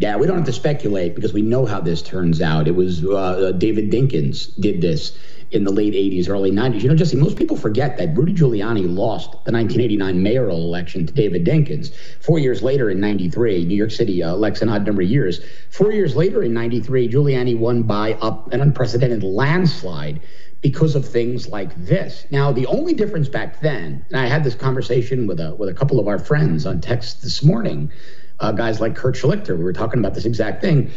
[0.00, 2.66] Yeah, we don't have to speculate because we know how this turns out.
[2.66, 5.18] It was uh, uh David Dinkins did this
[5.50, 6.80] in the late 80s, early 90s.
[6.80, 11.12] You know, Jesse, most people forget that Rudy Giuliani lost the 1989 mayoral election to
[11.12, 11.92] David Dinkins.
[12.20, 15.42] Four years later in 93, New York City uh, elects an odd number of years.
[15.68, 20.22] Four years later in 93, Giuliani won by up an unprecedented landslide
[20.62, 22.24] because of things like this.
[22.30, 25.74] Now, the only difference back then, and I had this conversation with a with a
[25.74, 27.90] couple of our friends on text this morning,
[28.40, 29.56] uh, guys like Kurt Schlichter.
[29.56, 30.90] We were talking about this exact thing.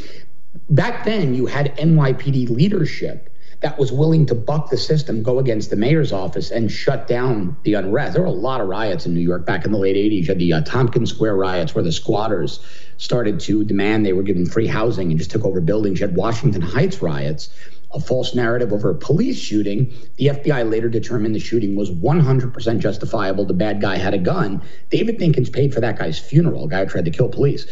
[0.69, 3.29] Back then, you had NYPD leadership
[3.61, 7.55] that was willing to buck the system, go against the mayor's office, and shut down
[7.63, 8.13] the unrest.
[8.13, 10.21] There were a lot of riots in New York back in the late 80s.
[10.21, 12.59] You had the uh, Tompkins Square riots where the squatters
[12.97, 15.99] started to demand they were given free housing and just took over buildings.
[15.99, 17.49] You had Washington Heights riots
[17.93, 19.93] a false narrative over a police shooting.
[20.17, 23.45] The FBI later determined the shooting was 100% justifiable.
[23.45, 24.61] The bad guy had a gun.
[24.89, 27.65] David Dinkins paid for that guy's funeral, a guy who tried to kill police.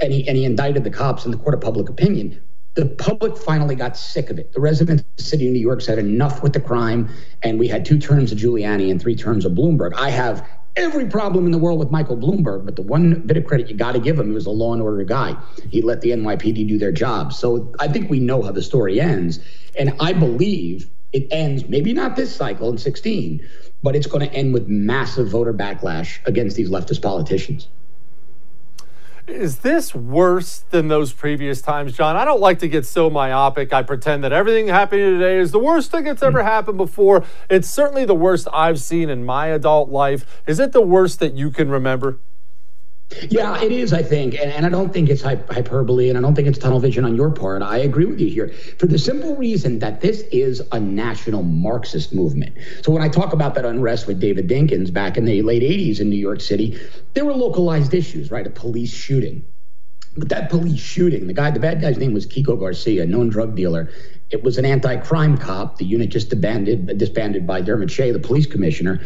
[0.00, 2.40] And he, and he indicted the cops in the court of public opinion.
[2.74, 4.52] The public finally got sick of it.
[4.52, 7.10] The residents of the city of New York said enough with the crime,
[7.42, 9.92] and we had two terms of Giuliani and three terms of Bloomberg.
[9.94, 13.44] I have every problem in the world with Michael Bloomberg, but the one bit of
[13.44, 15.36] credit you got to give him, he was a law and order guy.
[15.70, 17.32] He let the NYPD do their job.
[17.32, 19.38] So I think we know how the story ends.
[19.78, 23.46] And I believe it ends, maybe not this cycle in 16,
[23.82, 27.68] but it's going to end with massive voter backlash against these leftist politicians.
[29.28, 32.16] Is this worse than those previous times, John?
[32.16, 33.72] I don't like to get so myopic.
[33.72, 36.44] I pretend that everything happening today is the worst thing that's ever mm.
[36.44, 37.24] happened before.
[37.48, 40.42] It's certainly the worst I've seen in my adult life.
[40.48, 42.18] Is it the worst that you can remember?
[43.28, 44.34] Yeah, it is, I think.
[44.34, 47.14] And, and I don't think it's hyperbole and I don't think it's tunnel vision on
[47.14, 47.62] your part.
[47.62, 48.48] I agree with you here
[48.78, 52.56] for the simple reason that this is a national Marxist movement.
[52.82, 56.00] So when I talk about that unrest with David Dinkins back in the late 80s
[56.00, 56.78] in New York City,
[57.14, 58.46] there were localized issues, right?
[58.46, 59.44] A police shooting.
[60.16, 63.56] But that police shooting, the guy, the bad guy's name was Kiko Garcia, known drug
[63.56, 63.90] dealer.
[64.32, 65.76] It was an anti-crime cop.
[65.76, 69.00] The unit just disbanded, disbanded by Dermot Shea, the police commissioner.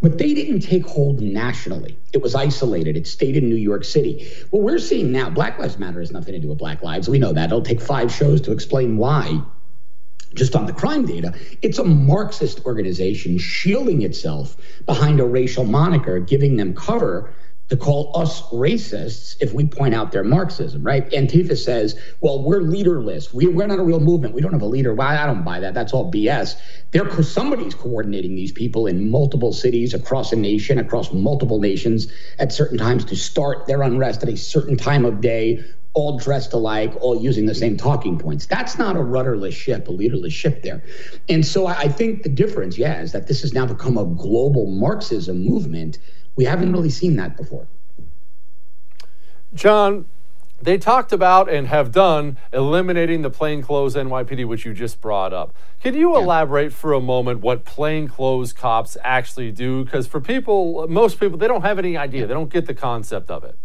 [0.00, 1.98] But they didn't take hold nationally.
[2.12, 2.96] It was isolated.
[2.96, 4.30] It stayed in New York City.
[4.50, 7.08] What we're seeing now, Black Lives Matter has nothing to do with Black Lives.
[7.08, 7.46] We know that.
[7.46, 9.42] It'll take five shows to explain why.
[10.34, 16.20] Just on the crime data, it's a Marxist organization shielding itself behind a racial moniker,
[16.20, 17.34] giving them cover
[17.68, 21.08] to call us racists if we point out their Marxism, right?
[21.10, 23.32] Antifa says, well, we're leaderless.
[23.34, 24.34] We, we're not a real movement.
[24.34, 24.94] We don't have a leader.
[24.94, 25.74] Well, I don't buy that.
[25.74, 26.58] That's all BS.
[26.92, 32.52] They're, somebody's coordinating these people in multiple cities across a nation, across multiple nations at
[32.52, 36.94] certain times to start their unrest at a certain time of day, all dressed alike,
[37.00, 38.46] all using the same talking points.
[38.46, 40.82] That's not a rudderless ship, a leaderless ship there.
[41.28, 44.66] And so I think the difference, yeah, is that this has now become a global
[44.66, 45.98] Marxism movement
[46.38, 47.66] we haven't really seen that before.
[49.52, 50.06] John,
[50.62, 55.52] they talked about and have done eliminating the plainclothes NYPD, which you just brought up.
[55.82, 56.22] Can you yeah.
[56.22, 59.84] elaborate for a moment what plainclothes cops actually do?
[59.84, 62.28] Because for people, most people, they don't have any idea.
[62.28, 63.58] They don't get the concept of it.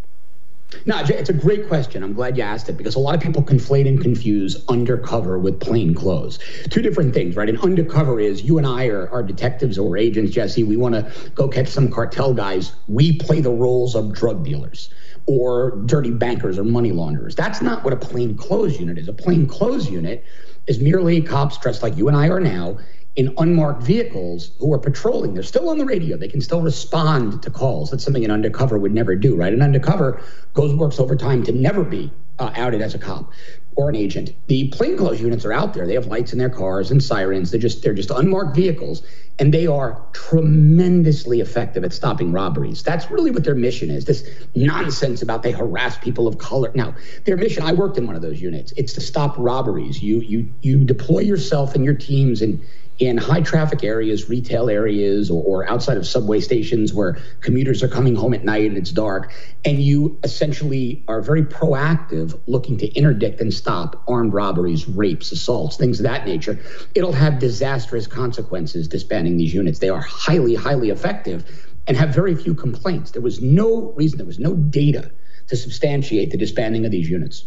[0.86, 2.04] No, it's a great question.
[2.04, 5.60] I'm glad you asked it because a lot of people conflate and confuse undercover with
[5.60, 6.40] plain clothes.
[6.70, 7.50] Two different things, right?
[7.50, 10.64] An undercover is you and I are, are detectives or agents, Jesse.
[10.64, 12.74] We want to go catch some cartel guys.
[12.88, 14.90] We play the roles of drug dealers
[15.26, 17.36] or dirty bankers or money launderers.
[17.36, 19.08] That's not what a plain clothes unit is.
[19.08, 20.26] A plain clothes unit
[20.68, 22.78] is merely cops dressed like you and I are now
[23.15, 25.34] in unmarked vehicles who are patrolling.
[25.34, 26.17] They're still on the radio.
[26.17, 27.91] They can still respond to calls.
[27.91, 29.54] That's something an undercover would never do, right?
[29.54, 30.21] An undercover
[30.54, 33.32] goes works overtime to never be uh, outed as a cop
[33.76, 34.34] or an agent.
[34.47, 35.86] The plainclothes units are out there.
[35.86, 37.52] They have lights in their cars and sirens.
[37.52, 39.04] They're just they're just unmarked vehicles,
[39.39, 42.84] and they are tremendously effective at stopping robberies.
[42.84, 44.06] That's really what their mission is.
[44.06, 46.71] This nonsense about they harass people of color.
[46.76, 46.95] Now,
[47.26, 47.63] their mission.
[47.63, 48.73] I worked in one of those units.
[48.78, 50.02] It's to stop robberies.
[50.02, 52.63] You you you deploy yourself and your teams and
[52.99, 57.88] in high traffic areas, retail areas, or, or, outside of subway stations where commuters are
[57.88, 59.34] coming home at night and it's dark,
[59.65, 65.77] and you essentially are very proactive looking to interdict and stop armed robberies, rapes, assaults,
[65.77, 66.60] things of that nature,
[66.93, 69.79] it'll have disastrous consequences disbanding these units.
[69.79, 71.43] They are highly, highly effective
[71.88, 73.12] and have very few complaints.
[73.12, 75.12] There was no reason, there was no data
[75.47, 77.45] to substantiate the disbanding of these units.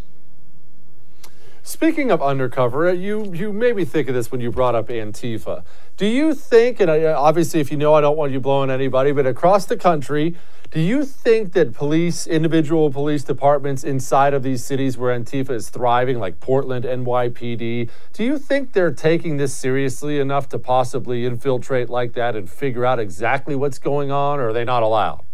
[1.67, 4.87] Speaking of undercover, uh, you you made me think of this when you brought up
[4.87, 5.65] Antifa.
[5.97, 8.71] Do you think, and I, uh, obviously, if you know, I don't want you blowing
[8.71, 10.37] anybody, but across the country,
[10.71, 15.69] do you think that police, individual police departments inside of these cities where Antifa is
[15.69, 21.91] thriving, like Portland, NYPD, do you think they're taking this seriously enough to possibly infiltrate
[21.91, 25.26] like that and figure out exactly what's going on, or are they not allowed?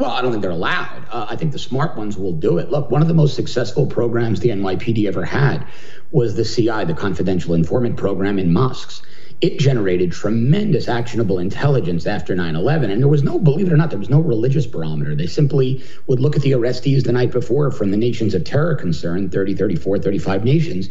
[0.00, 1.04] Well, I don't think they're allowed.
[1.10, 2.70] Uh, I think the smart ones will do it.
[2.70, 5.66] Look, one of the most successful programs the NYPD ever had
[6.10, 9.02] was the CI, the Confidential Informant Program in mosques.
[9.42, 12.90] It generated tremendous actionable intelligence after 9 11.
[12.90, 15.14] And there was no, believe it or not, there was no religious barometer.
[15.14, 18.76] They simply would look at the arrestees the night before from the nations of terror
[18.76, 20.88] concern 30, 34, 35 nations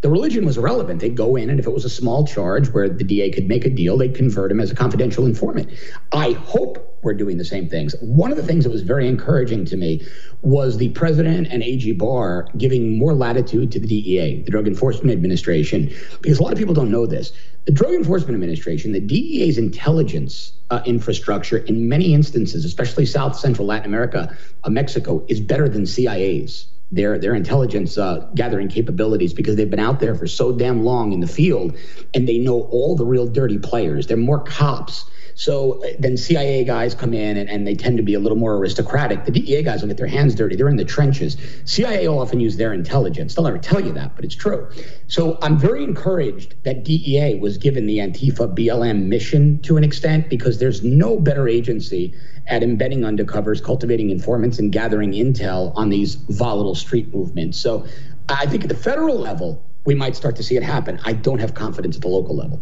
[0.00, 1.00] the religion was irrelevant.
[1.00, 3.64] They'd go in, and if it was a small charge where the DA could make
[3.64, 5.70] a deal, they'd convert him as a confidential informant.
[6.12, 7.94] I hope we're doing the same things.
[8.00, 10.06] One of the things that was very encouraging to me
[10.42, 15.12] was the president and AG Barr giving more latitude to the DEA, the Drug Enforcement
[15.12, 17.32] Administration, because a lot of people don't know this.
[17.66, 23.66] The Drug Enforcement Administration, the DEA's intelligence uh, infrastructure, in many instances, especially South Central
[23.66, 29.56] Latin America, uh, Mexico, is better than CIA's their their intelligence uh, gathering capabilities because
[29.56, 31.76] they've been out there for so damn long in the field
[32.12, 34.06] and they know all the real dirty players.
[34.06, 35.04] They're more cops.
[35.34, 38.38] So uh, then CIA guys come in and, and they tend to be a little
[38.38, 39.24] more aristocratic.
[39.24, 40.56] The DEA guys will get their hands dirty.
[40.56, 41.36] They're in the trenches.
[41.64, 43.34] CIA will often use their intelligence.
[43.34, 44.70] They'll never tell you that, but it's true.
[45.08, 50.28] So I'm very encouraged that DEA was given the Antifa BLM mission to an extent
[50.28, 52.14] because there's no better agency
[52.46, 57.58] at embedding undercovers, cultivating informants, and gathering intel on these volatile street movements.
[57.58, 57.86] So
[58.28, 60.98] I think at the federal level, we might start to see it happen.
[61.04, 62.60] I don't have confidence at the local level.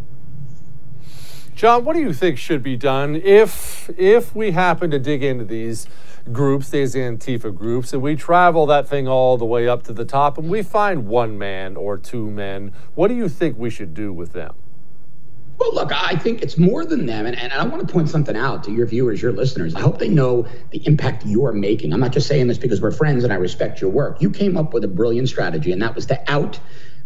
[1.54, 5.44] John, what do you think should be done if if we happen to dig into
[5.44, 5.86] these
[6.32, 10.04] groups, these Antifa groups, and we travel that thing all the way up to the
[10.04, 12.72] top and we find one man or two men?
[12.94, 14.54] What do you think we should do with them?
[15.58, 17.26] Well, look, I think it's more than them.
[17.26, 19.74] And, and I want to point something out to your viewers, your listeners.
[19.74, 21.92] I hope they know the impact you're making.
[21.92, 24.20] I'm not just saying this because we're friends and I respect your work.
[24.20, 26.58] You came up with a brilliant strategy, and that was to out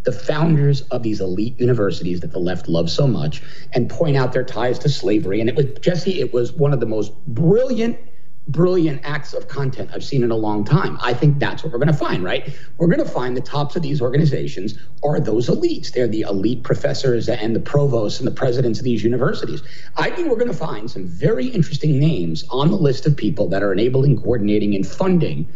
[0.05, 3.43] the founders of these elite universities that the left loves so much
[3.73, 5.41] and point out their ties to slavery.
[5.41, 7.99] And it was, Jesse, it was one of the most brilliant
[8.49, 10.99] brilliant acts of content I've seen in a long time.
[11.01, 12.57] I think that's what we're going to find, right?
[12.79, 15.93] We're going to find the tops of these organizations are those elites.
[15.93, 19.63] They're the elite professors and the provosts and the presidents of these universities.
[19.97, 23.49] I think we're going to find some very interesting names on the list of people
[23.49, 25.49] that are enabling, coordinating, and funding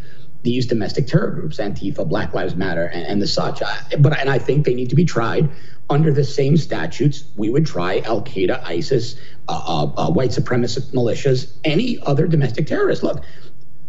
[0.43, 3.63] these domestic terror groups, Antifa, Black Lives Matter, and, and the such.
[3.63, 5.49] I, but and I think they need to be tried
[5.91, 9.17] under the same statutes we would try Al Qaeda, ISIS,
[9.49, 13.03] uh, uh, uh, white supremacist militias, any other domestic terrorist.
[13.03, 13.23] Look,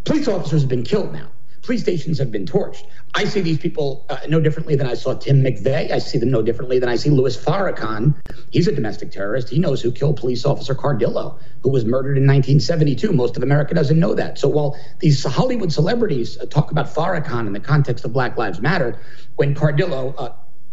[0.04, 1.30] police officers have been killed now.
[1.62, 2.88] Police stations have been torched.
[3.14, 5.91] I see these people uh, no differently than I saw Tim McVeigh.
[5.91, 8.16] I see them no differently than I see Louis Farrakhan.
[8.49, 9.49] He's a domestic terrorist.
[9.49, 13.12] He knows who killed police officer Cardillo, who was murdered in 1972.
[13.12, 14.39] Most of America doesn't know that.
[14.39, 18.60] So while these Hollywood celebrities uh, talk about Farrakhan in the context of Black Lives
[18.60, 18.99] Matter,
[19.36, 20.32] when Cardillo, uh,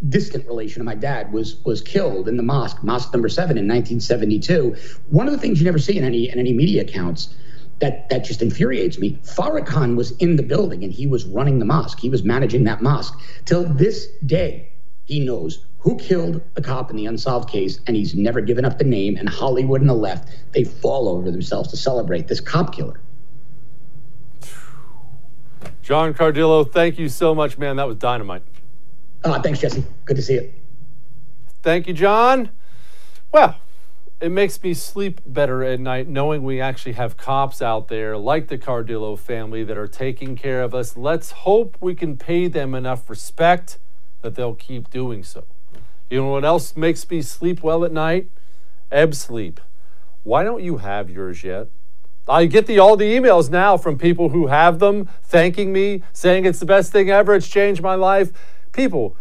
[0.09, 3.67] distant relation of my dad was was killed in the mosque, mosque number seven in
[3.67, 4.77] 1972.
[5.11, 7.35] One of the things you never see in any in any media accounts
[7.81, 9.19] that that just infuriates me.
[9.25, 11.99] Farrakhan was in the building and he was running the mosque.
[12.01, 13.19] He was managing that mosque.
[13.45, 14.71] Till this day,
[15.05, 18.79] he knows who killed the cop in the unsolved case, and he's never given up
[18.79, 19.17] the name.
[19.17, 23.01] And Hollywood and the left, they fall over themselves to celebrate this cop killer.
[25.83, 27.77] John Cardillo, thank you so much, man.
[27.77, 28.43] That was dynamite.
[29.25, 29.85] Uh, thanks, Jesse.
[30.05, 30.53] Good to see you.
[31.63, 32.51] Thank you, John.
[33.33, 33.57] Well,
[34.21, 38.49] it makes me sleep better at night knowing we actually have cops out there like
[38.49, 40.97] the Cardillo family that are taking care of us.
[40.97, 43.79] Let's hope we can pay them enough respect
[44.23, 45.45] that they'll keep doing so.
[46.11, 48.29] You know what else makes me sleep well at night?
[48.91, 49.61] Ebb sleep.
[50.25, 51.69] Why don't you have yours yet?
[52.29, 56.45] I get the all the emails now from people who have them thanking me, saying
[56.45, 58.33] it's the best thing ever, it's changed my life.
[58.73, 59.17] People,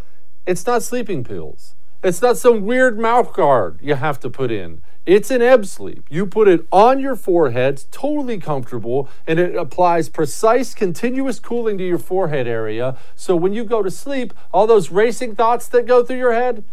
[0.46, 1.76] it's not sleeping pills.
[2.04, 4.82] It's not some weird mouth guard you have to put in.
[5.06, 6.06] It's an ebb sleep.
[6.10, 11.88] You put it on your forehead, totally comfortable, and it applies precise, continuous cooling to
[11.88, 12.98] your forehead area.
[13.16, 16.64] So when you go to sleep, all those racing thoughts that go through your head,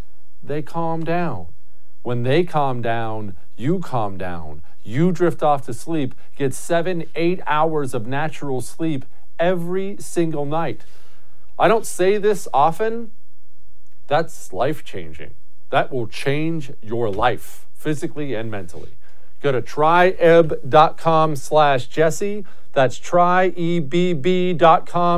[0.43, 1.47] they calm down.
[2.03, 4.62] When they calm down, you calm down.
[4.83, 9.05] You drift off to sleep, get seven, eight hours of natural sleep
[9.39, 10.85] every single night.
[11.59, 13.12] I don't say this often.
[14.07, 15.34] That's life changing.
[15.70, 18.96] That will change your life physically and mentally.
[19.40, 22.44] Go to tryebb.com slash Jesse.
[22.72, 23.55] That's tryebb.com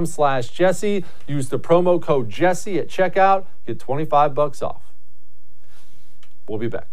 [0.07, 1.05] slash Jesse.
[1.26, 3.47] Use the promo code Jesse at checkout.
[3.66, 4.82] Get 25 bucks off.
[6.49, 6.89] We'll be back.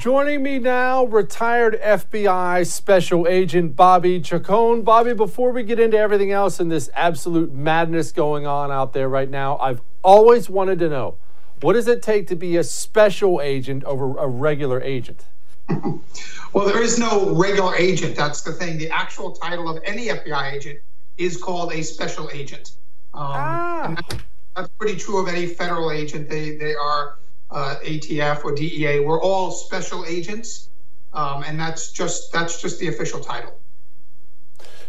[0.00, 4.80] Joining me now, retired FBI Special Agent Bobby Chacon.
[4.80, 9.10] Bobby, before we get into everything else and this absolute madness going on out there
[9.10, 11.18] right now, I've always wanted to know
[11.60, 15.26] what does it take to be a special agent over a regular agent?
[16.54, 18.16] well, there is no regular agent.
[18.16, 18.78] That's the thing.
[18.78, 20.78] The actual title of any FBI agent
[21.18, 22.70] is called a special agent.
[23.12, 23.96] Um, ah.
[24.56, 26.30] that's pretty true of any federal agent.
[26.30, 27.18] They, they are
[27.50, 29.00] uh, ATF or DEA.
[29.00, 30.68] We're all special agents,
[31.12, 33.58] um, and that's just that's just the official title.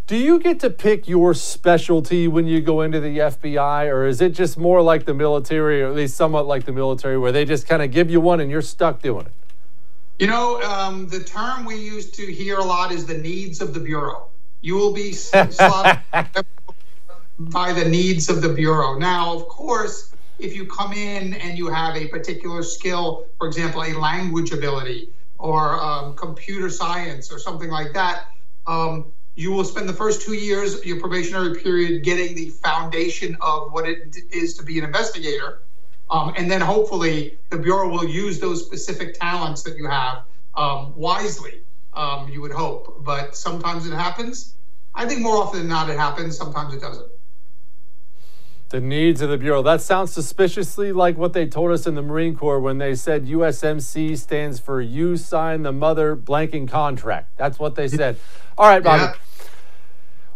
[0.07, 4.20] Do you get to pick your specialty when you go into the FBI, or is
[4.20, 7.45] it just more like the military, or at least somewhat like the military, where they
[7.45, 9.32] just kind of give you one and you're stuck doing it?
[10.20, 13.74] You know, um, the term we used to hear a lot is the needs of
[13.74, 14.28] the bureau.
[14.59, 15.99] You will be slotted
[17.39, 18.99] by the needs of the bureau.
[18.99, 20.11] Now, of course
[20.42, 25.10] if you come in and you have a particular skill, for example, a language ability
[25.38, 28.28] or um, computer science or something like that,
[28.68, 33.72] um, you will spend the first two years, your probationary period, getting the foundation of
[33.72, 35.62] what it is to be an investigator.
[36.10, 40.24] Um, and then hopefully the Bureau will use those specific talents that you have
[40.56, 41.62] um, wisely,
[41.94, 43.04] um, you would hope.
[43.06, 44.56] But sometimes it happens.
[44.94, 46.38] I think more often than not, it happens.
[46.38, 47.10] Sometimes it doesn't.
[48.72, 49.61] The needs of the Bureau.
[49.61, 53.26] That sounds suspiciously like what they told us in the Marine Corps when they said
[53.26, 57.36] USMC stands for You Sign the Mother Blanking Contract.
[57.36, 58.17] That's what they said.
[58.57, 59.03] All right, Bobby.
[59.03, 59.13] Yeah.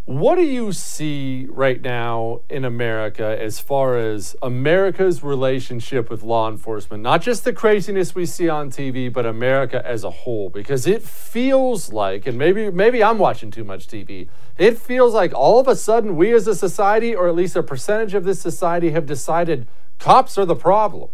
[0.06, 6.47] What do you see right now in America as far as America's relationship with law
[6.47, 7.01] enforcement?
[7.01, 10.51] Not just the craziness we see on TV, but America as a whole.
[10.51, 14.28] Because it feels like, and maybe maybe I'm watching too much TV,
[14.60, 17.64] it feels like all of a sudden we as a society, or at least a
[17.64, 21.10] percentage of this society, have decided cops are the problem.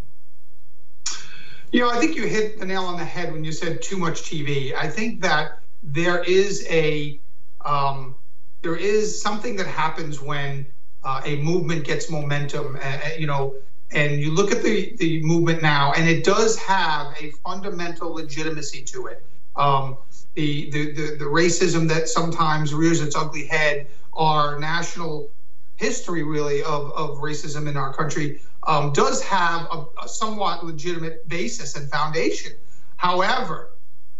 [1.72, 3.96] You know, I think you hit the nail on the head when you said too
[3.96, 4.76] much TV.
[4.76, 7.22] I think that there is a
[7.64, 8.16] um,
[8.62, 10.66] there is something that happens when
[11.04, 13.56] uh, a movement gets momentum, uh, you know,
[13.92, 18.84] and you look at the, the movement now, and it does have a fundamental legitimacy
[18.84, 19.26] to it.
[19.56, 19.98] Um,
[20.36, 25.30] the, the, the, the racism that sometimes rears its ugly head, our national
[25.76, 31.28] history, really, of, of racism in our country, um, does have a, a somewhat legitimate
[31.28, 32.54] basis and foundation.
[32.98, 33.72] However,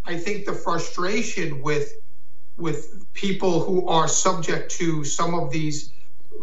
[0.06, 1.94] I think the frustration with
[2.62, 5.92] with people who are subject to some of these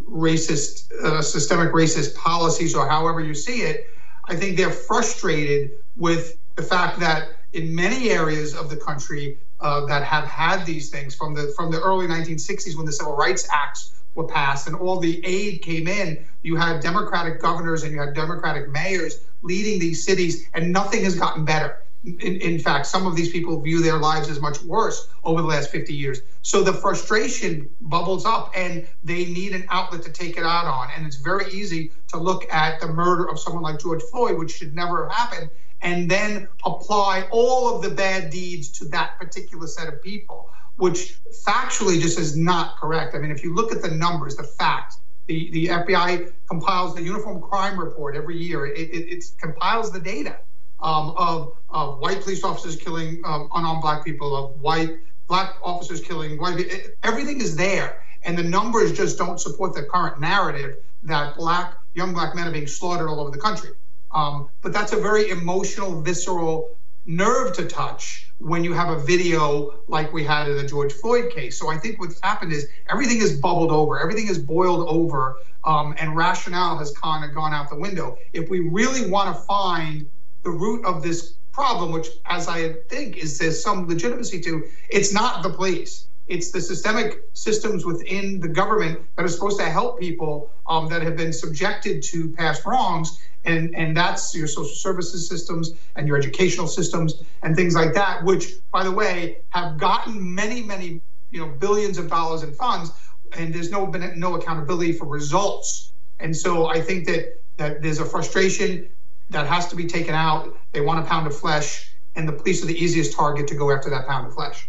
[0.08, 3.86] racist, uh, systemic racist policies, or however you see it,
[4.24, 9.86] I think they're frustrated with the fact that in many areas of the country uh,
[9.86, 13.48] that have had these things from the from the early 1960s when the Civil Rights
[13.50, 18.00] Acts were passed and all the aid came in, you had Democratic governors and you
[18.00, 21.78] had Democratic mayors leading these cities, and nothing has gotten better
[22.20, 25.46] in, in, fact, some of these people view their lives as much worse over the
[25.46, 26.20] last 50 years.
[26.42, 30.88] So the frustration bubbles up and they need an outlet to take it out on.
[30.96, 34.52] And it's very easy to look at the murder of someone like George Floyd, which
[34.52, 35.50] should never have happened,
[35.82, 41.18] and then apply all of the bad deeds to that particular set of people, which
[41.46, 43.14] factually just is not correct.
[43.14, 47.02] I mean, if you look at the numbers, the facts, the, the FBI compiles the
[47.02, 50.38] Uniform Crime Report every year, it, it, it compiles the data
[50.80, 56.00] um, of, of white police officers killing um, unarmed black people, of white black officers
[56.00, 56.76] killing white people.
[57.02, 58.02] Everything is there.
[58.24, 62.52] And the numbers just don't support the current narrative that black, young black men are
[62.52, 63.70] being slaughtered all over the country.
[64.10, 66.76] Um, but that's a very emotional, visceral
[67.06, 71.32] nerve to touch when you have a video like we had in the George Floyd
[71.32, 71.58] case.
[71.58, 75.94] So I think what's happened is everything is bubbled over, everything is boiled over, um,
[75.98, 78.18] and rationale has kind of gone out the window.
[78.32, 80.08] If we really want to find
[80.48, 85.12] the root of this problem, which, as I think, is there's some legitimacy to, it's
[85.12, 86.06] not the police.
[86.26, 91.02] It's the systemic systems within the government that are supposed to help people um, that
[91.02, 93.18] have been subjected to past wrongs.
[93.44, 98.24] And, and that's your social services systems and your educational systems and things like that,
[98.24, 102.90] which, by the way, have gotten many, many, you know, billions of dollars in funds,
[103.36, 105.92] and there's no been no accountability for results.
[106.20, 107.22] And so I think that
[107.58, 108.88] that there's a frustration
[109.30, 110.56] that has to be taken out.
[110.72, 113.70] They want a pound of flesh, and the police are the easiest target to go
[113.70, 114.68] after that pound of flesh.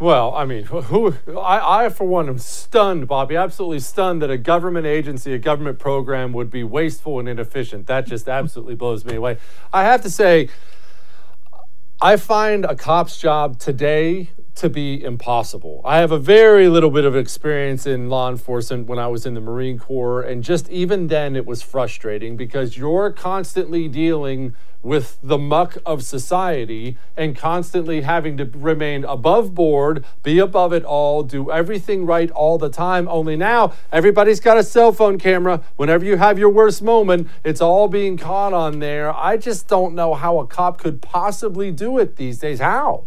[0.00, 4.38] Well, I mean, who I, I for one am stunned, Bobby, absolutely stunned that a
[4.38, 7.88] government agency, a government program would be wasteful and inefficient.
[7.88, 9.38] That just absolutely blows me away.
[9.72, 10.50] I have to say,
[12.00, 15.80] I find a cop's job today to be impossible.
[15.84, 19.34] I have a very little bit of experience in law enforcement when I was in
[19.34, 25.18] the Marine Corps, and just even then it was frustrating because you're constantly dealing with
[25.22, 31.22] the muck of society and constantly having to remain above board, be above it all,
[31.22, 33.08] do everything right all the time.
[33.08, 35.62] Only now everybody's got a cell phone camera.
[35.76, 39.14] Whenever you have your worst moment, it's all being caught on there.
[39.14, 42.60] I just don't know how a cop could possibly do it these days.
[42.60, 43.06] How?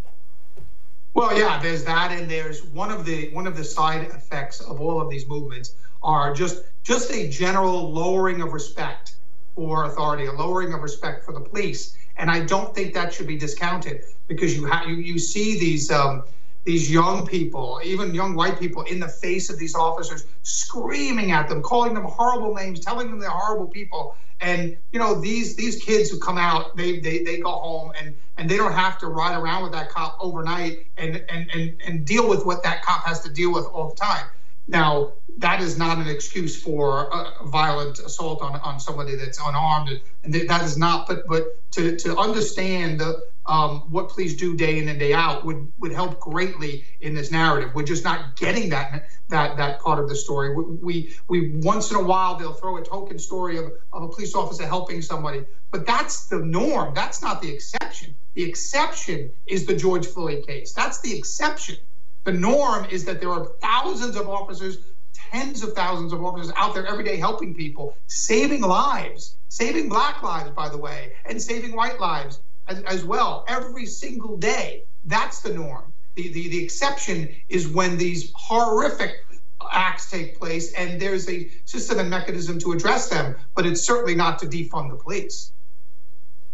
[1.22, 4.82] Well, yeah, there's that, and there's one of the one of the side effects of
[4.82, 9.18] all of these movements are just just a general lowering of respect
[9.54, 11.96] for authority, a lowering of respect for the police.
[12.18, 15.92] And I don't think that should be discounted because you have you, you see these
[15.92, 16.24] um,
[16.64, 21.48] these young people, even young white people, in the face of these officers, screaming at
[21.48, 24.16] them, calling them horrible names, telling them they're horrible people.
[24.42, 28.16] And you know these these kids who come out, they they, they go home and
[28.38, 32.06] and they don't have to ride around with that cop overnight and and and and
[32.06, 34.26] deal with what that cop has to deal with all the time.
[34.68, 40.00] Now, that is not an excuse for a violent assault on, on somebody that's unarmed,
[40.24, 41.08] and that is not.
[41.08, 43.22] But but to to understand the,
[43.52, 47.76] Um, what police do day in and day out would help greatly in this narrative.
[47.76, 50.56] We're just not getting that part of the story.
[50.56, 54.08] We we, we once in a while they'll throw a token story of, of a
[54.08, 56.94] police officer helping somebody, but that's the norm.
[56.94, 58.16] That's not the exception.
[58.36, 60.72] The exception is the George Floyd case.
[60.72, 61.76] That's the exception.
[62.24, 64.78] The norm is that there are thousands of officers,
[65.14, 70.24] tens of thousands of officers out there every day helping people, saving lives, saving black
[70.24, 74.84] lives, by the way, and saving white lives as, well every single day.
[75.06, 75.92] That's the norm.
[76.16, 79.26] The exception is when these horrific
[79.72, 84.16] acts take place and there's a system and mechanism to address them, but it's certainly
[84.16, 85.54] not to defund the police.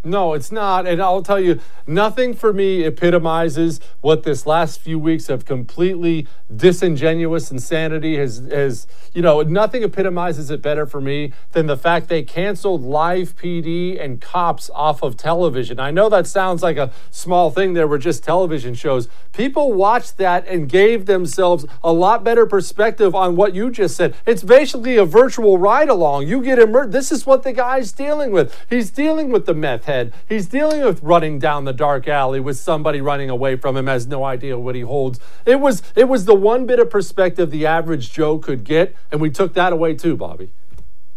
[0.04, 0.86] No, it's not.
[0.86, 6.28] And I'll tell you, nothing for me epitomizes what this last few weeks of completely
[6.56, 12.08] disingenuous insanity has, has, you know, nothing epitomizes it better for me than the fact
[12.08, 15.80] they canceled live PD and cops off of television.
[15.80, 17.74] I know that sounds like a small thing.
[17.74, 19.10] There were just television shows.
[19.34, 24.16] People watched that and gave themselves a lot better perspective on what you just said.
[24.26, 26.28] It's basically a virtual ride along.
[26.28, 26.92] You get immersed.
[26.92, 28.56] This is what the guy's dealing with.
[28.70, 30.14] He's dealing with the meth head.
[30.30, 34.06] He's dealing with running down the dark alley with somebody running away from him, has
[34.06, 35.20] no idea what he holds.
[35.46, 39.20] It was it was the one bit of perspective the average Joe could get, and
[39.20, 40.52] we took that away too, Bobby.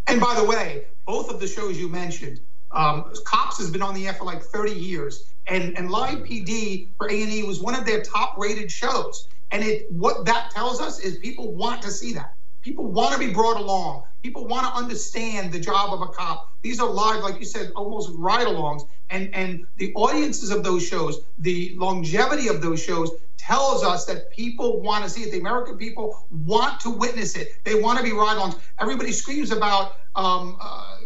[0.06, 2.40] And by the way, both of the shows you mentioned,
[2.72, 6.88] um, Cops has been on the air for like 30 years, and and Live PD
[6.96, 9.28] for A and E was one of their top rated shows.
[9.52, 12.34] And it what that tells us is people want to see that.
[12.62, 14.04] People want to be brought along.
[14.22, 16.52] People want to understand the job of a cop.
[16.62, 21.22] These are live, like you said, almost ride-alongs, and and the audiences of those shows,
[21.38, 25.32] the longevity of those shows tells us that people want to see it.
[25.32, 27.64] The American people want to witness it.
[27.64, 28.58] They want to be ride-alongs.
[28.78, 30.98] Everybody screams about um, uh,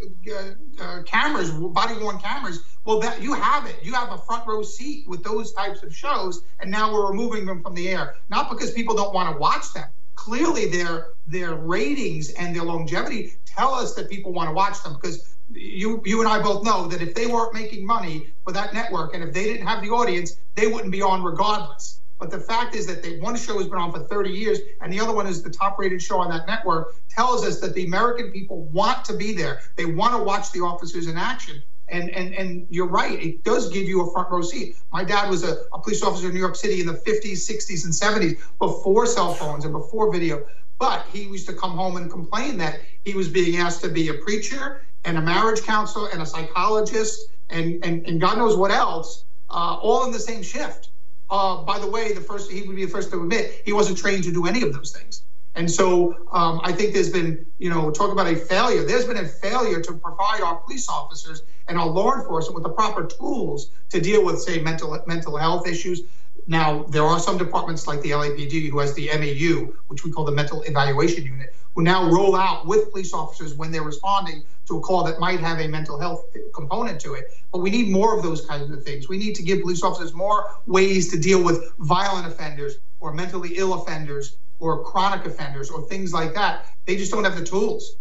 [0.80, 2.64] uh, cameras, body-worn cameras.
[2.84, 3.76] Well, that you have it.
[3.82, 7.46] You have a front row seat with those types of shows, and now we're removing
[7.46, 8.16] them from the air.
[8.28, 9.88] Not because people don't want to watch them.
[10.14, 14.94] Clearly, their their ratings and their longevity tell us that people want to watch them
[14.94, 18.74] because you you and I both know that if they weren't making money for that
[18.74, 22.00] network and if they didn't have the audience, they wouldn't be on regardless.
[22.18, 24.92] But the fact is that the one show has been on for 30 years and
[24.92, 27.84] the other one is the top rated show on that network tells us that the
[27.84, 29.60] American people want to be there.
[29.76, 31.62] They want to watch the officers in action.
[31.88, 34.76] And, and and you're right, it does give you a front row seat.
[34.90, 37.84] My dad was a, a police officer in New York City in the 50s, 60s,
[37.84, 40.46] and 70s before cell phones and before video.
[40.78, 44.08] But he used to come home and complain that he was being asked to be
[44.08, 48.70] a preacher and a marriage counselor and a psychologist and, and, and God knows what
[48.70, 50.90] else, uh, all in the same shift.
[51.30, 53.96] Uh, by the way, the first he would be the first to admit he wasn't
[53.98, 55.22] trained to do any of those things.
[55.54, 58.84] And so um, I think there's been, you know, talk about a failure.
[58.84, 62.70] There's been a failure to provide our police officers and our law enforcement with the
[62.70, 66.02] proper tools to deal with, say, mental mental health issues.
[66.46, 70.24] Now, there are some departments like the LAPD who has the MEU, which we call
[70.24, 74.76] the Mental Evaluation Unit, who now roll out with police officers when they're responding to
[74.76, 77.30] a call that might have a mental health component to it.
[77.50, 79.08] But we need more of those kinds of things.
[79.08, 83.54] We need to give police officers more ways to deal with violent offenders or mentally
[83.56, 86.66] ill offenders or chronic offenders or things like that.
[86.86, 87.96] They just don't have the tools.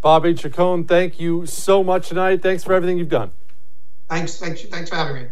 [0.00, 2.42] Bobby Chacon, thank you so much tonight.
[2.42, 3.32] Thanks for everything you've done.
[4.08, 5.28] Thanks, thanks, thanks for having me.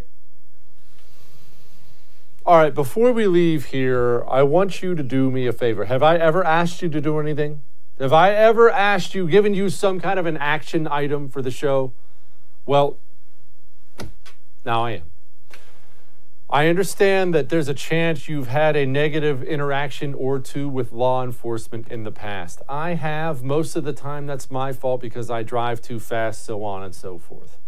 [2.46, 5.86] All right, before we leave here, I want you to do me a favor.
[5.86, 7.62] Have I ever asked you to do anything?
[7.98, 11.50] Have I ever asked you, given you some kind of an action item for the
[11.50, 11.92] show?
[12.66, 12.98] Well,
[14.64, 15.13] now I am.
[16.54, 21.24] I understand that there's a chance you've had a negative interaction or two with law
[21.24, 22.62] enforcement in the past.
[22.68, 23.42] I have.
[23.42, 26.94] Most of the time, that's my fault because I drive too fast, so on and
[26.94, 27.58] so forth.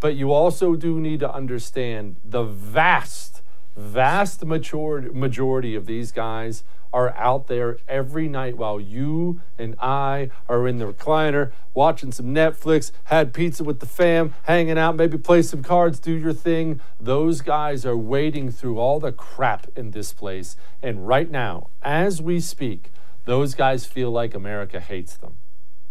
[0.00, 3.40] But you also do need to understand the vast,
[3.76, 6.64] vast majority, majority of these guys
[6.94, 12.26] are out there every night while you and I are in the recliner watching some
[12.26, 16.80] Netflix, had pizza with the fam, hanging out, maybe play some cards, do your thing.
[17.00, 20.56] Those guys are wading through all the crap in this place.
[20.80, 22.92] And right now, as we speak,
[23.24, 25.38] those guys feel like America hates them.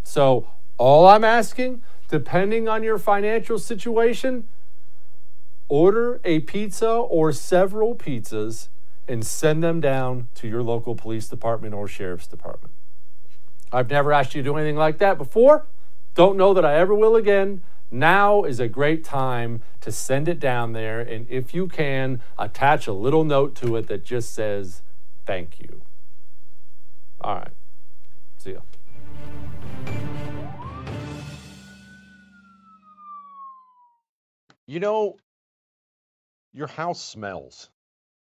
[0.03, 0.47] So,
[0.77, 4.47] all I'm asking, depending on your financial situation,
[5.67, 8.69] order a pizza or several pizzas
[9.07, 12.73] and send them down to your local police department or sheriff's department.
[13.71, 15.65] I've never asked you to do anything like that before.
[16.15, 17.63] Don't know that I ever will again.
[17.89, 22.87] Now is a great time to send it down there, and if you can, attach
[22.87, 24.81] a little note to it that just says,
[25.25, 25.81] Thank you.
[27.21, 27.51] All right.
[28.37, 28.59] See ya.
[34.65, 35.17] You know,
[36.51, 37.69] your house smells.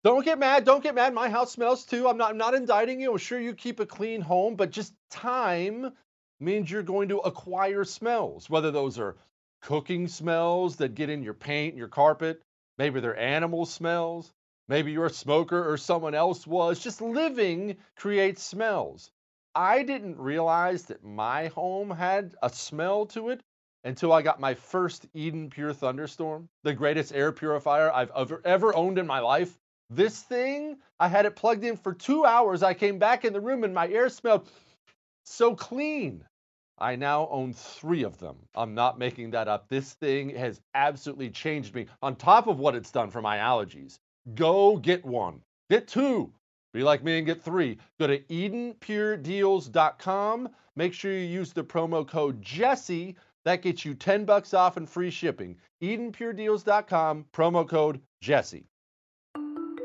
[0.05, 0.64] Don't get mad.
[0.64, 1.14] Don't get mad.
[1.14, 2.09] My house smells too.
[2.09, 3.12] I'm not I'm not indicting you.
[3.12, 5.92] I'm sure you keep a clean home, but just time
[6.40, 9.16] means you're going to acquire smells, whether those are
[9.61, 12.42] cooking smells that get in your paint, your carpet,
[12.78, 14.32] maybe they're animal smells,
[14.68, 16.80] maybe you're a smoker or someone else was.
[16.80, 19.12] Just living creates smells.
[19.55, 23.40] I didn't realize that my home had a smell to it
[23.84, 28.74] until I got my first Eden Pure Thunderstorm, the greatest air purifier I've ever, ever
[28.74, 29.57] owned in my life.
[29.95, 32.62] This thing, I had it plugged in for two hours.
[32.62, 34.49] I came back in the room and my air smelled
[35.24, 36.24] so clean.
[36.78, 38.36] I now own three of them.
[38.55, 39.68] I'm not making that up.
[39.68, 43.99] This thing has absolutely changed me on top of what it's done for my allergies.
[44.34, 46.32] Go get one, get two.
[46.72, 47.76] Be like me and get three.
[48.01, 50.49] Go to EdenPureDeals.com.
[50.74, 53.14] Make sure you use the promo code Jesse.
[53.45, 55.59] That gets you 10 bucks off and free shipping.
[55.82, 58.70] EdenPureDeals.com, promo code Jesse.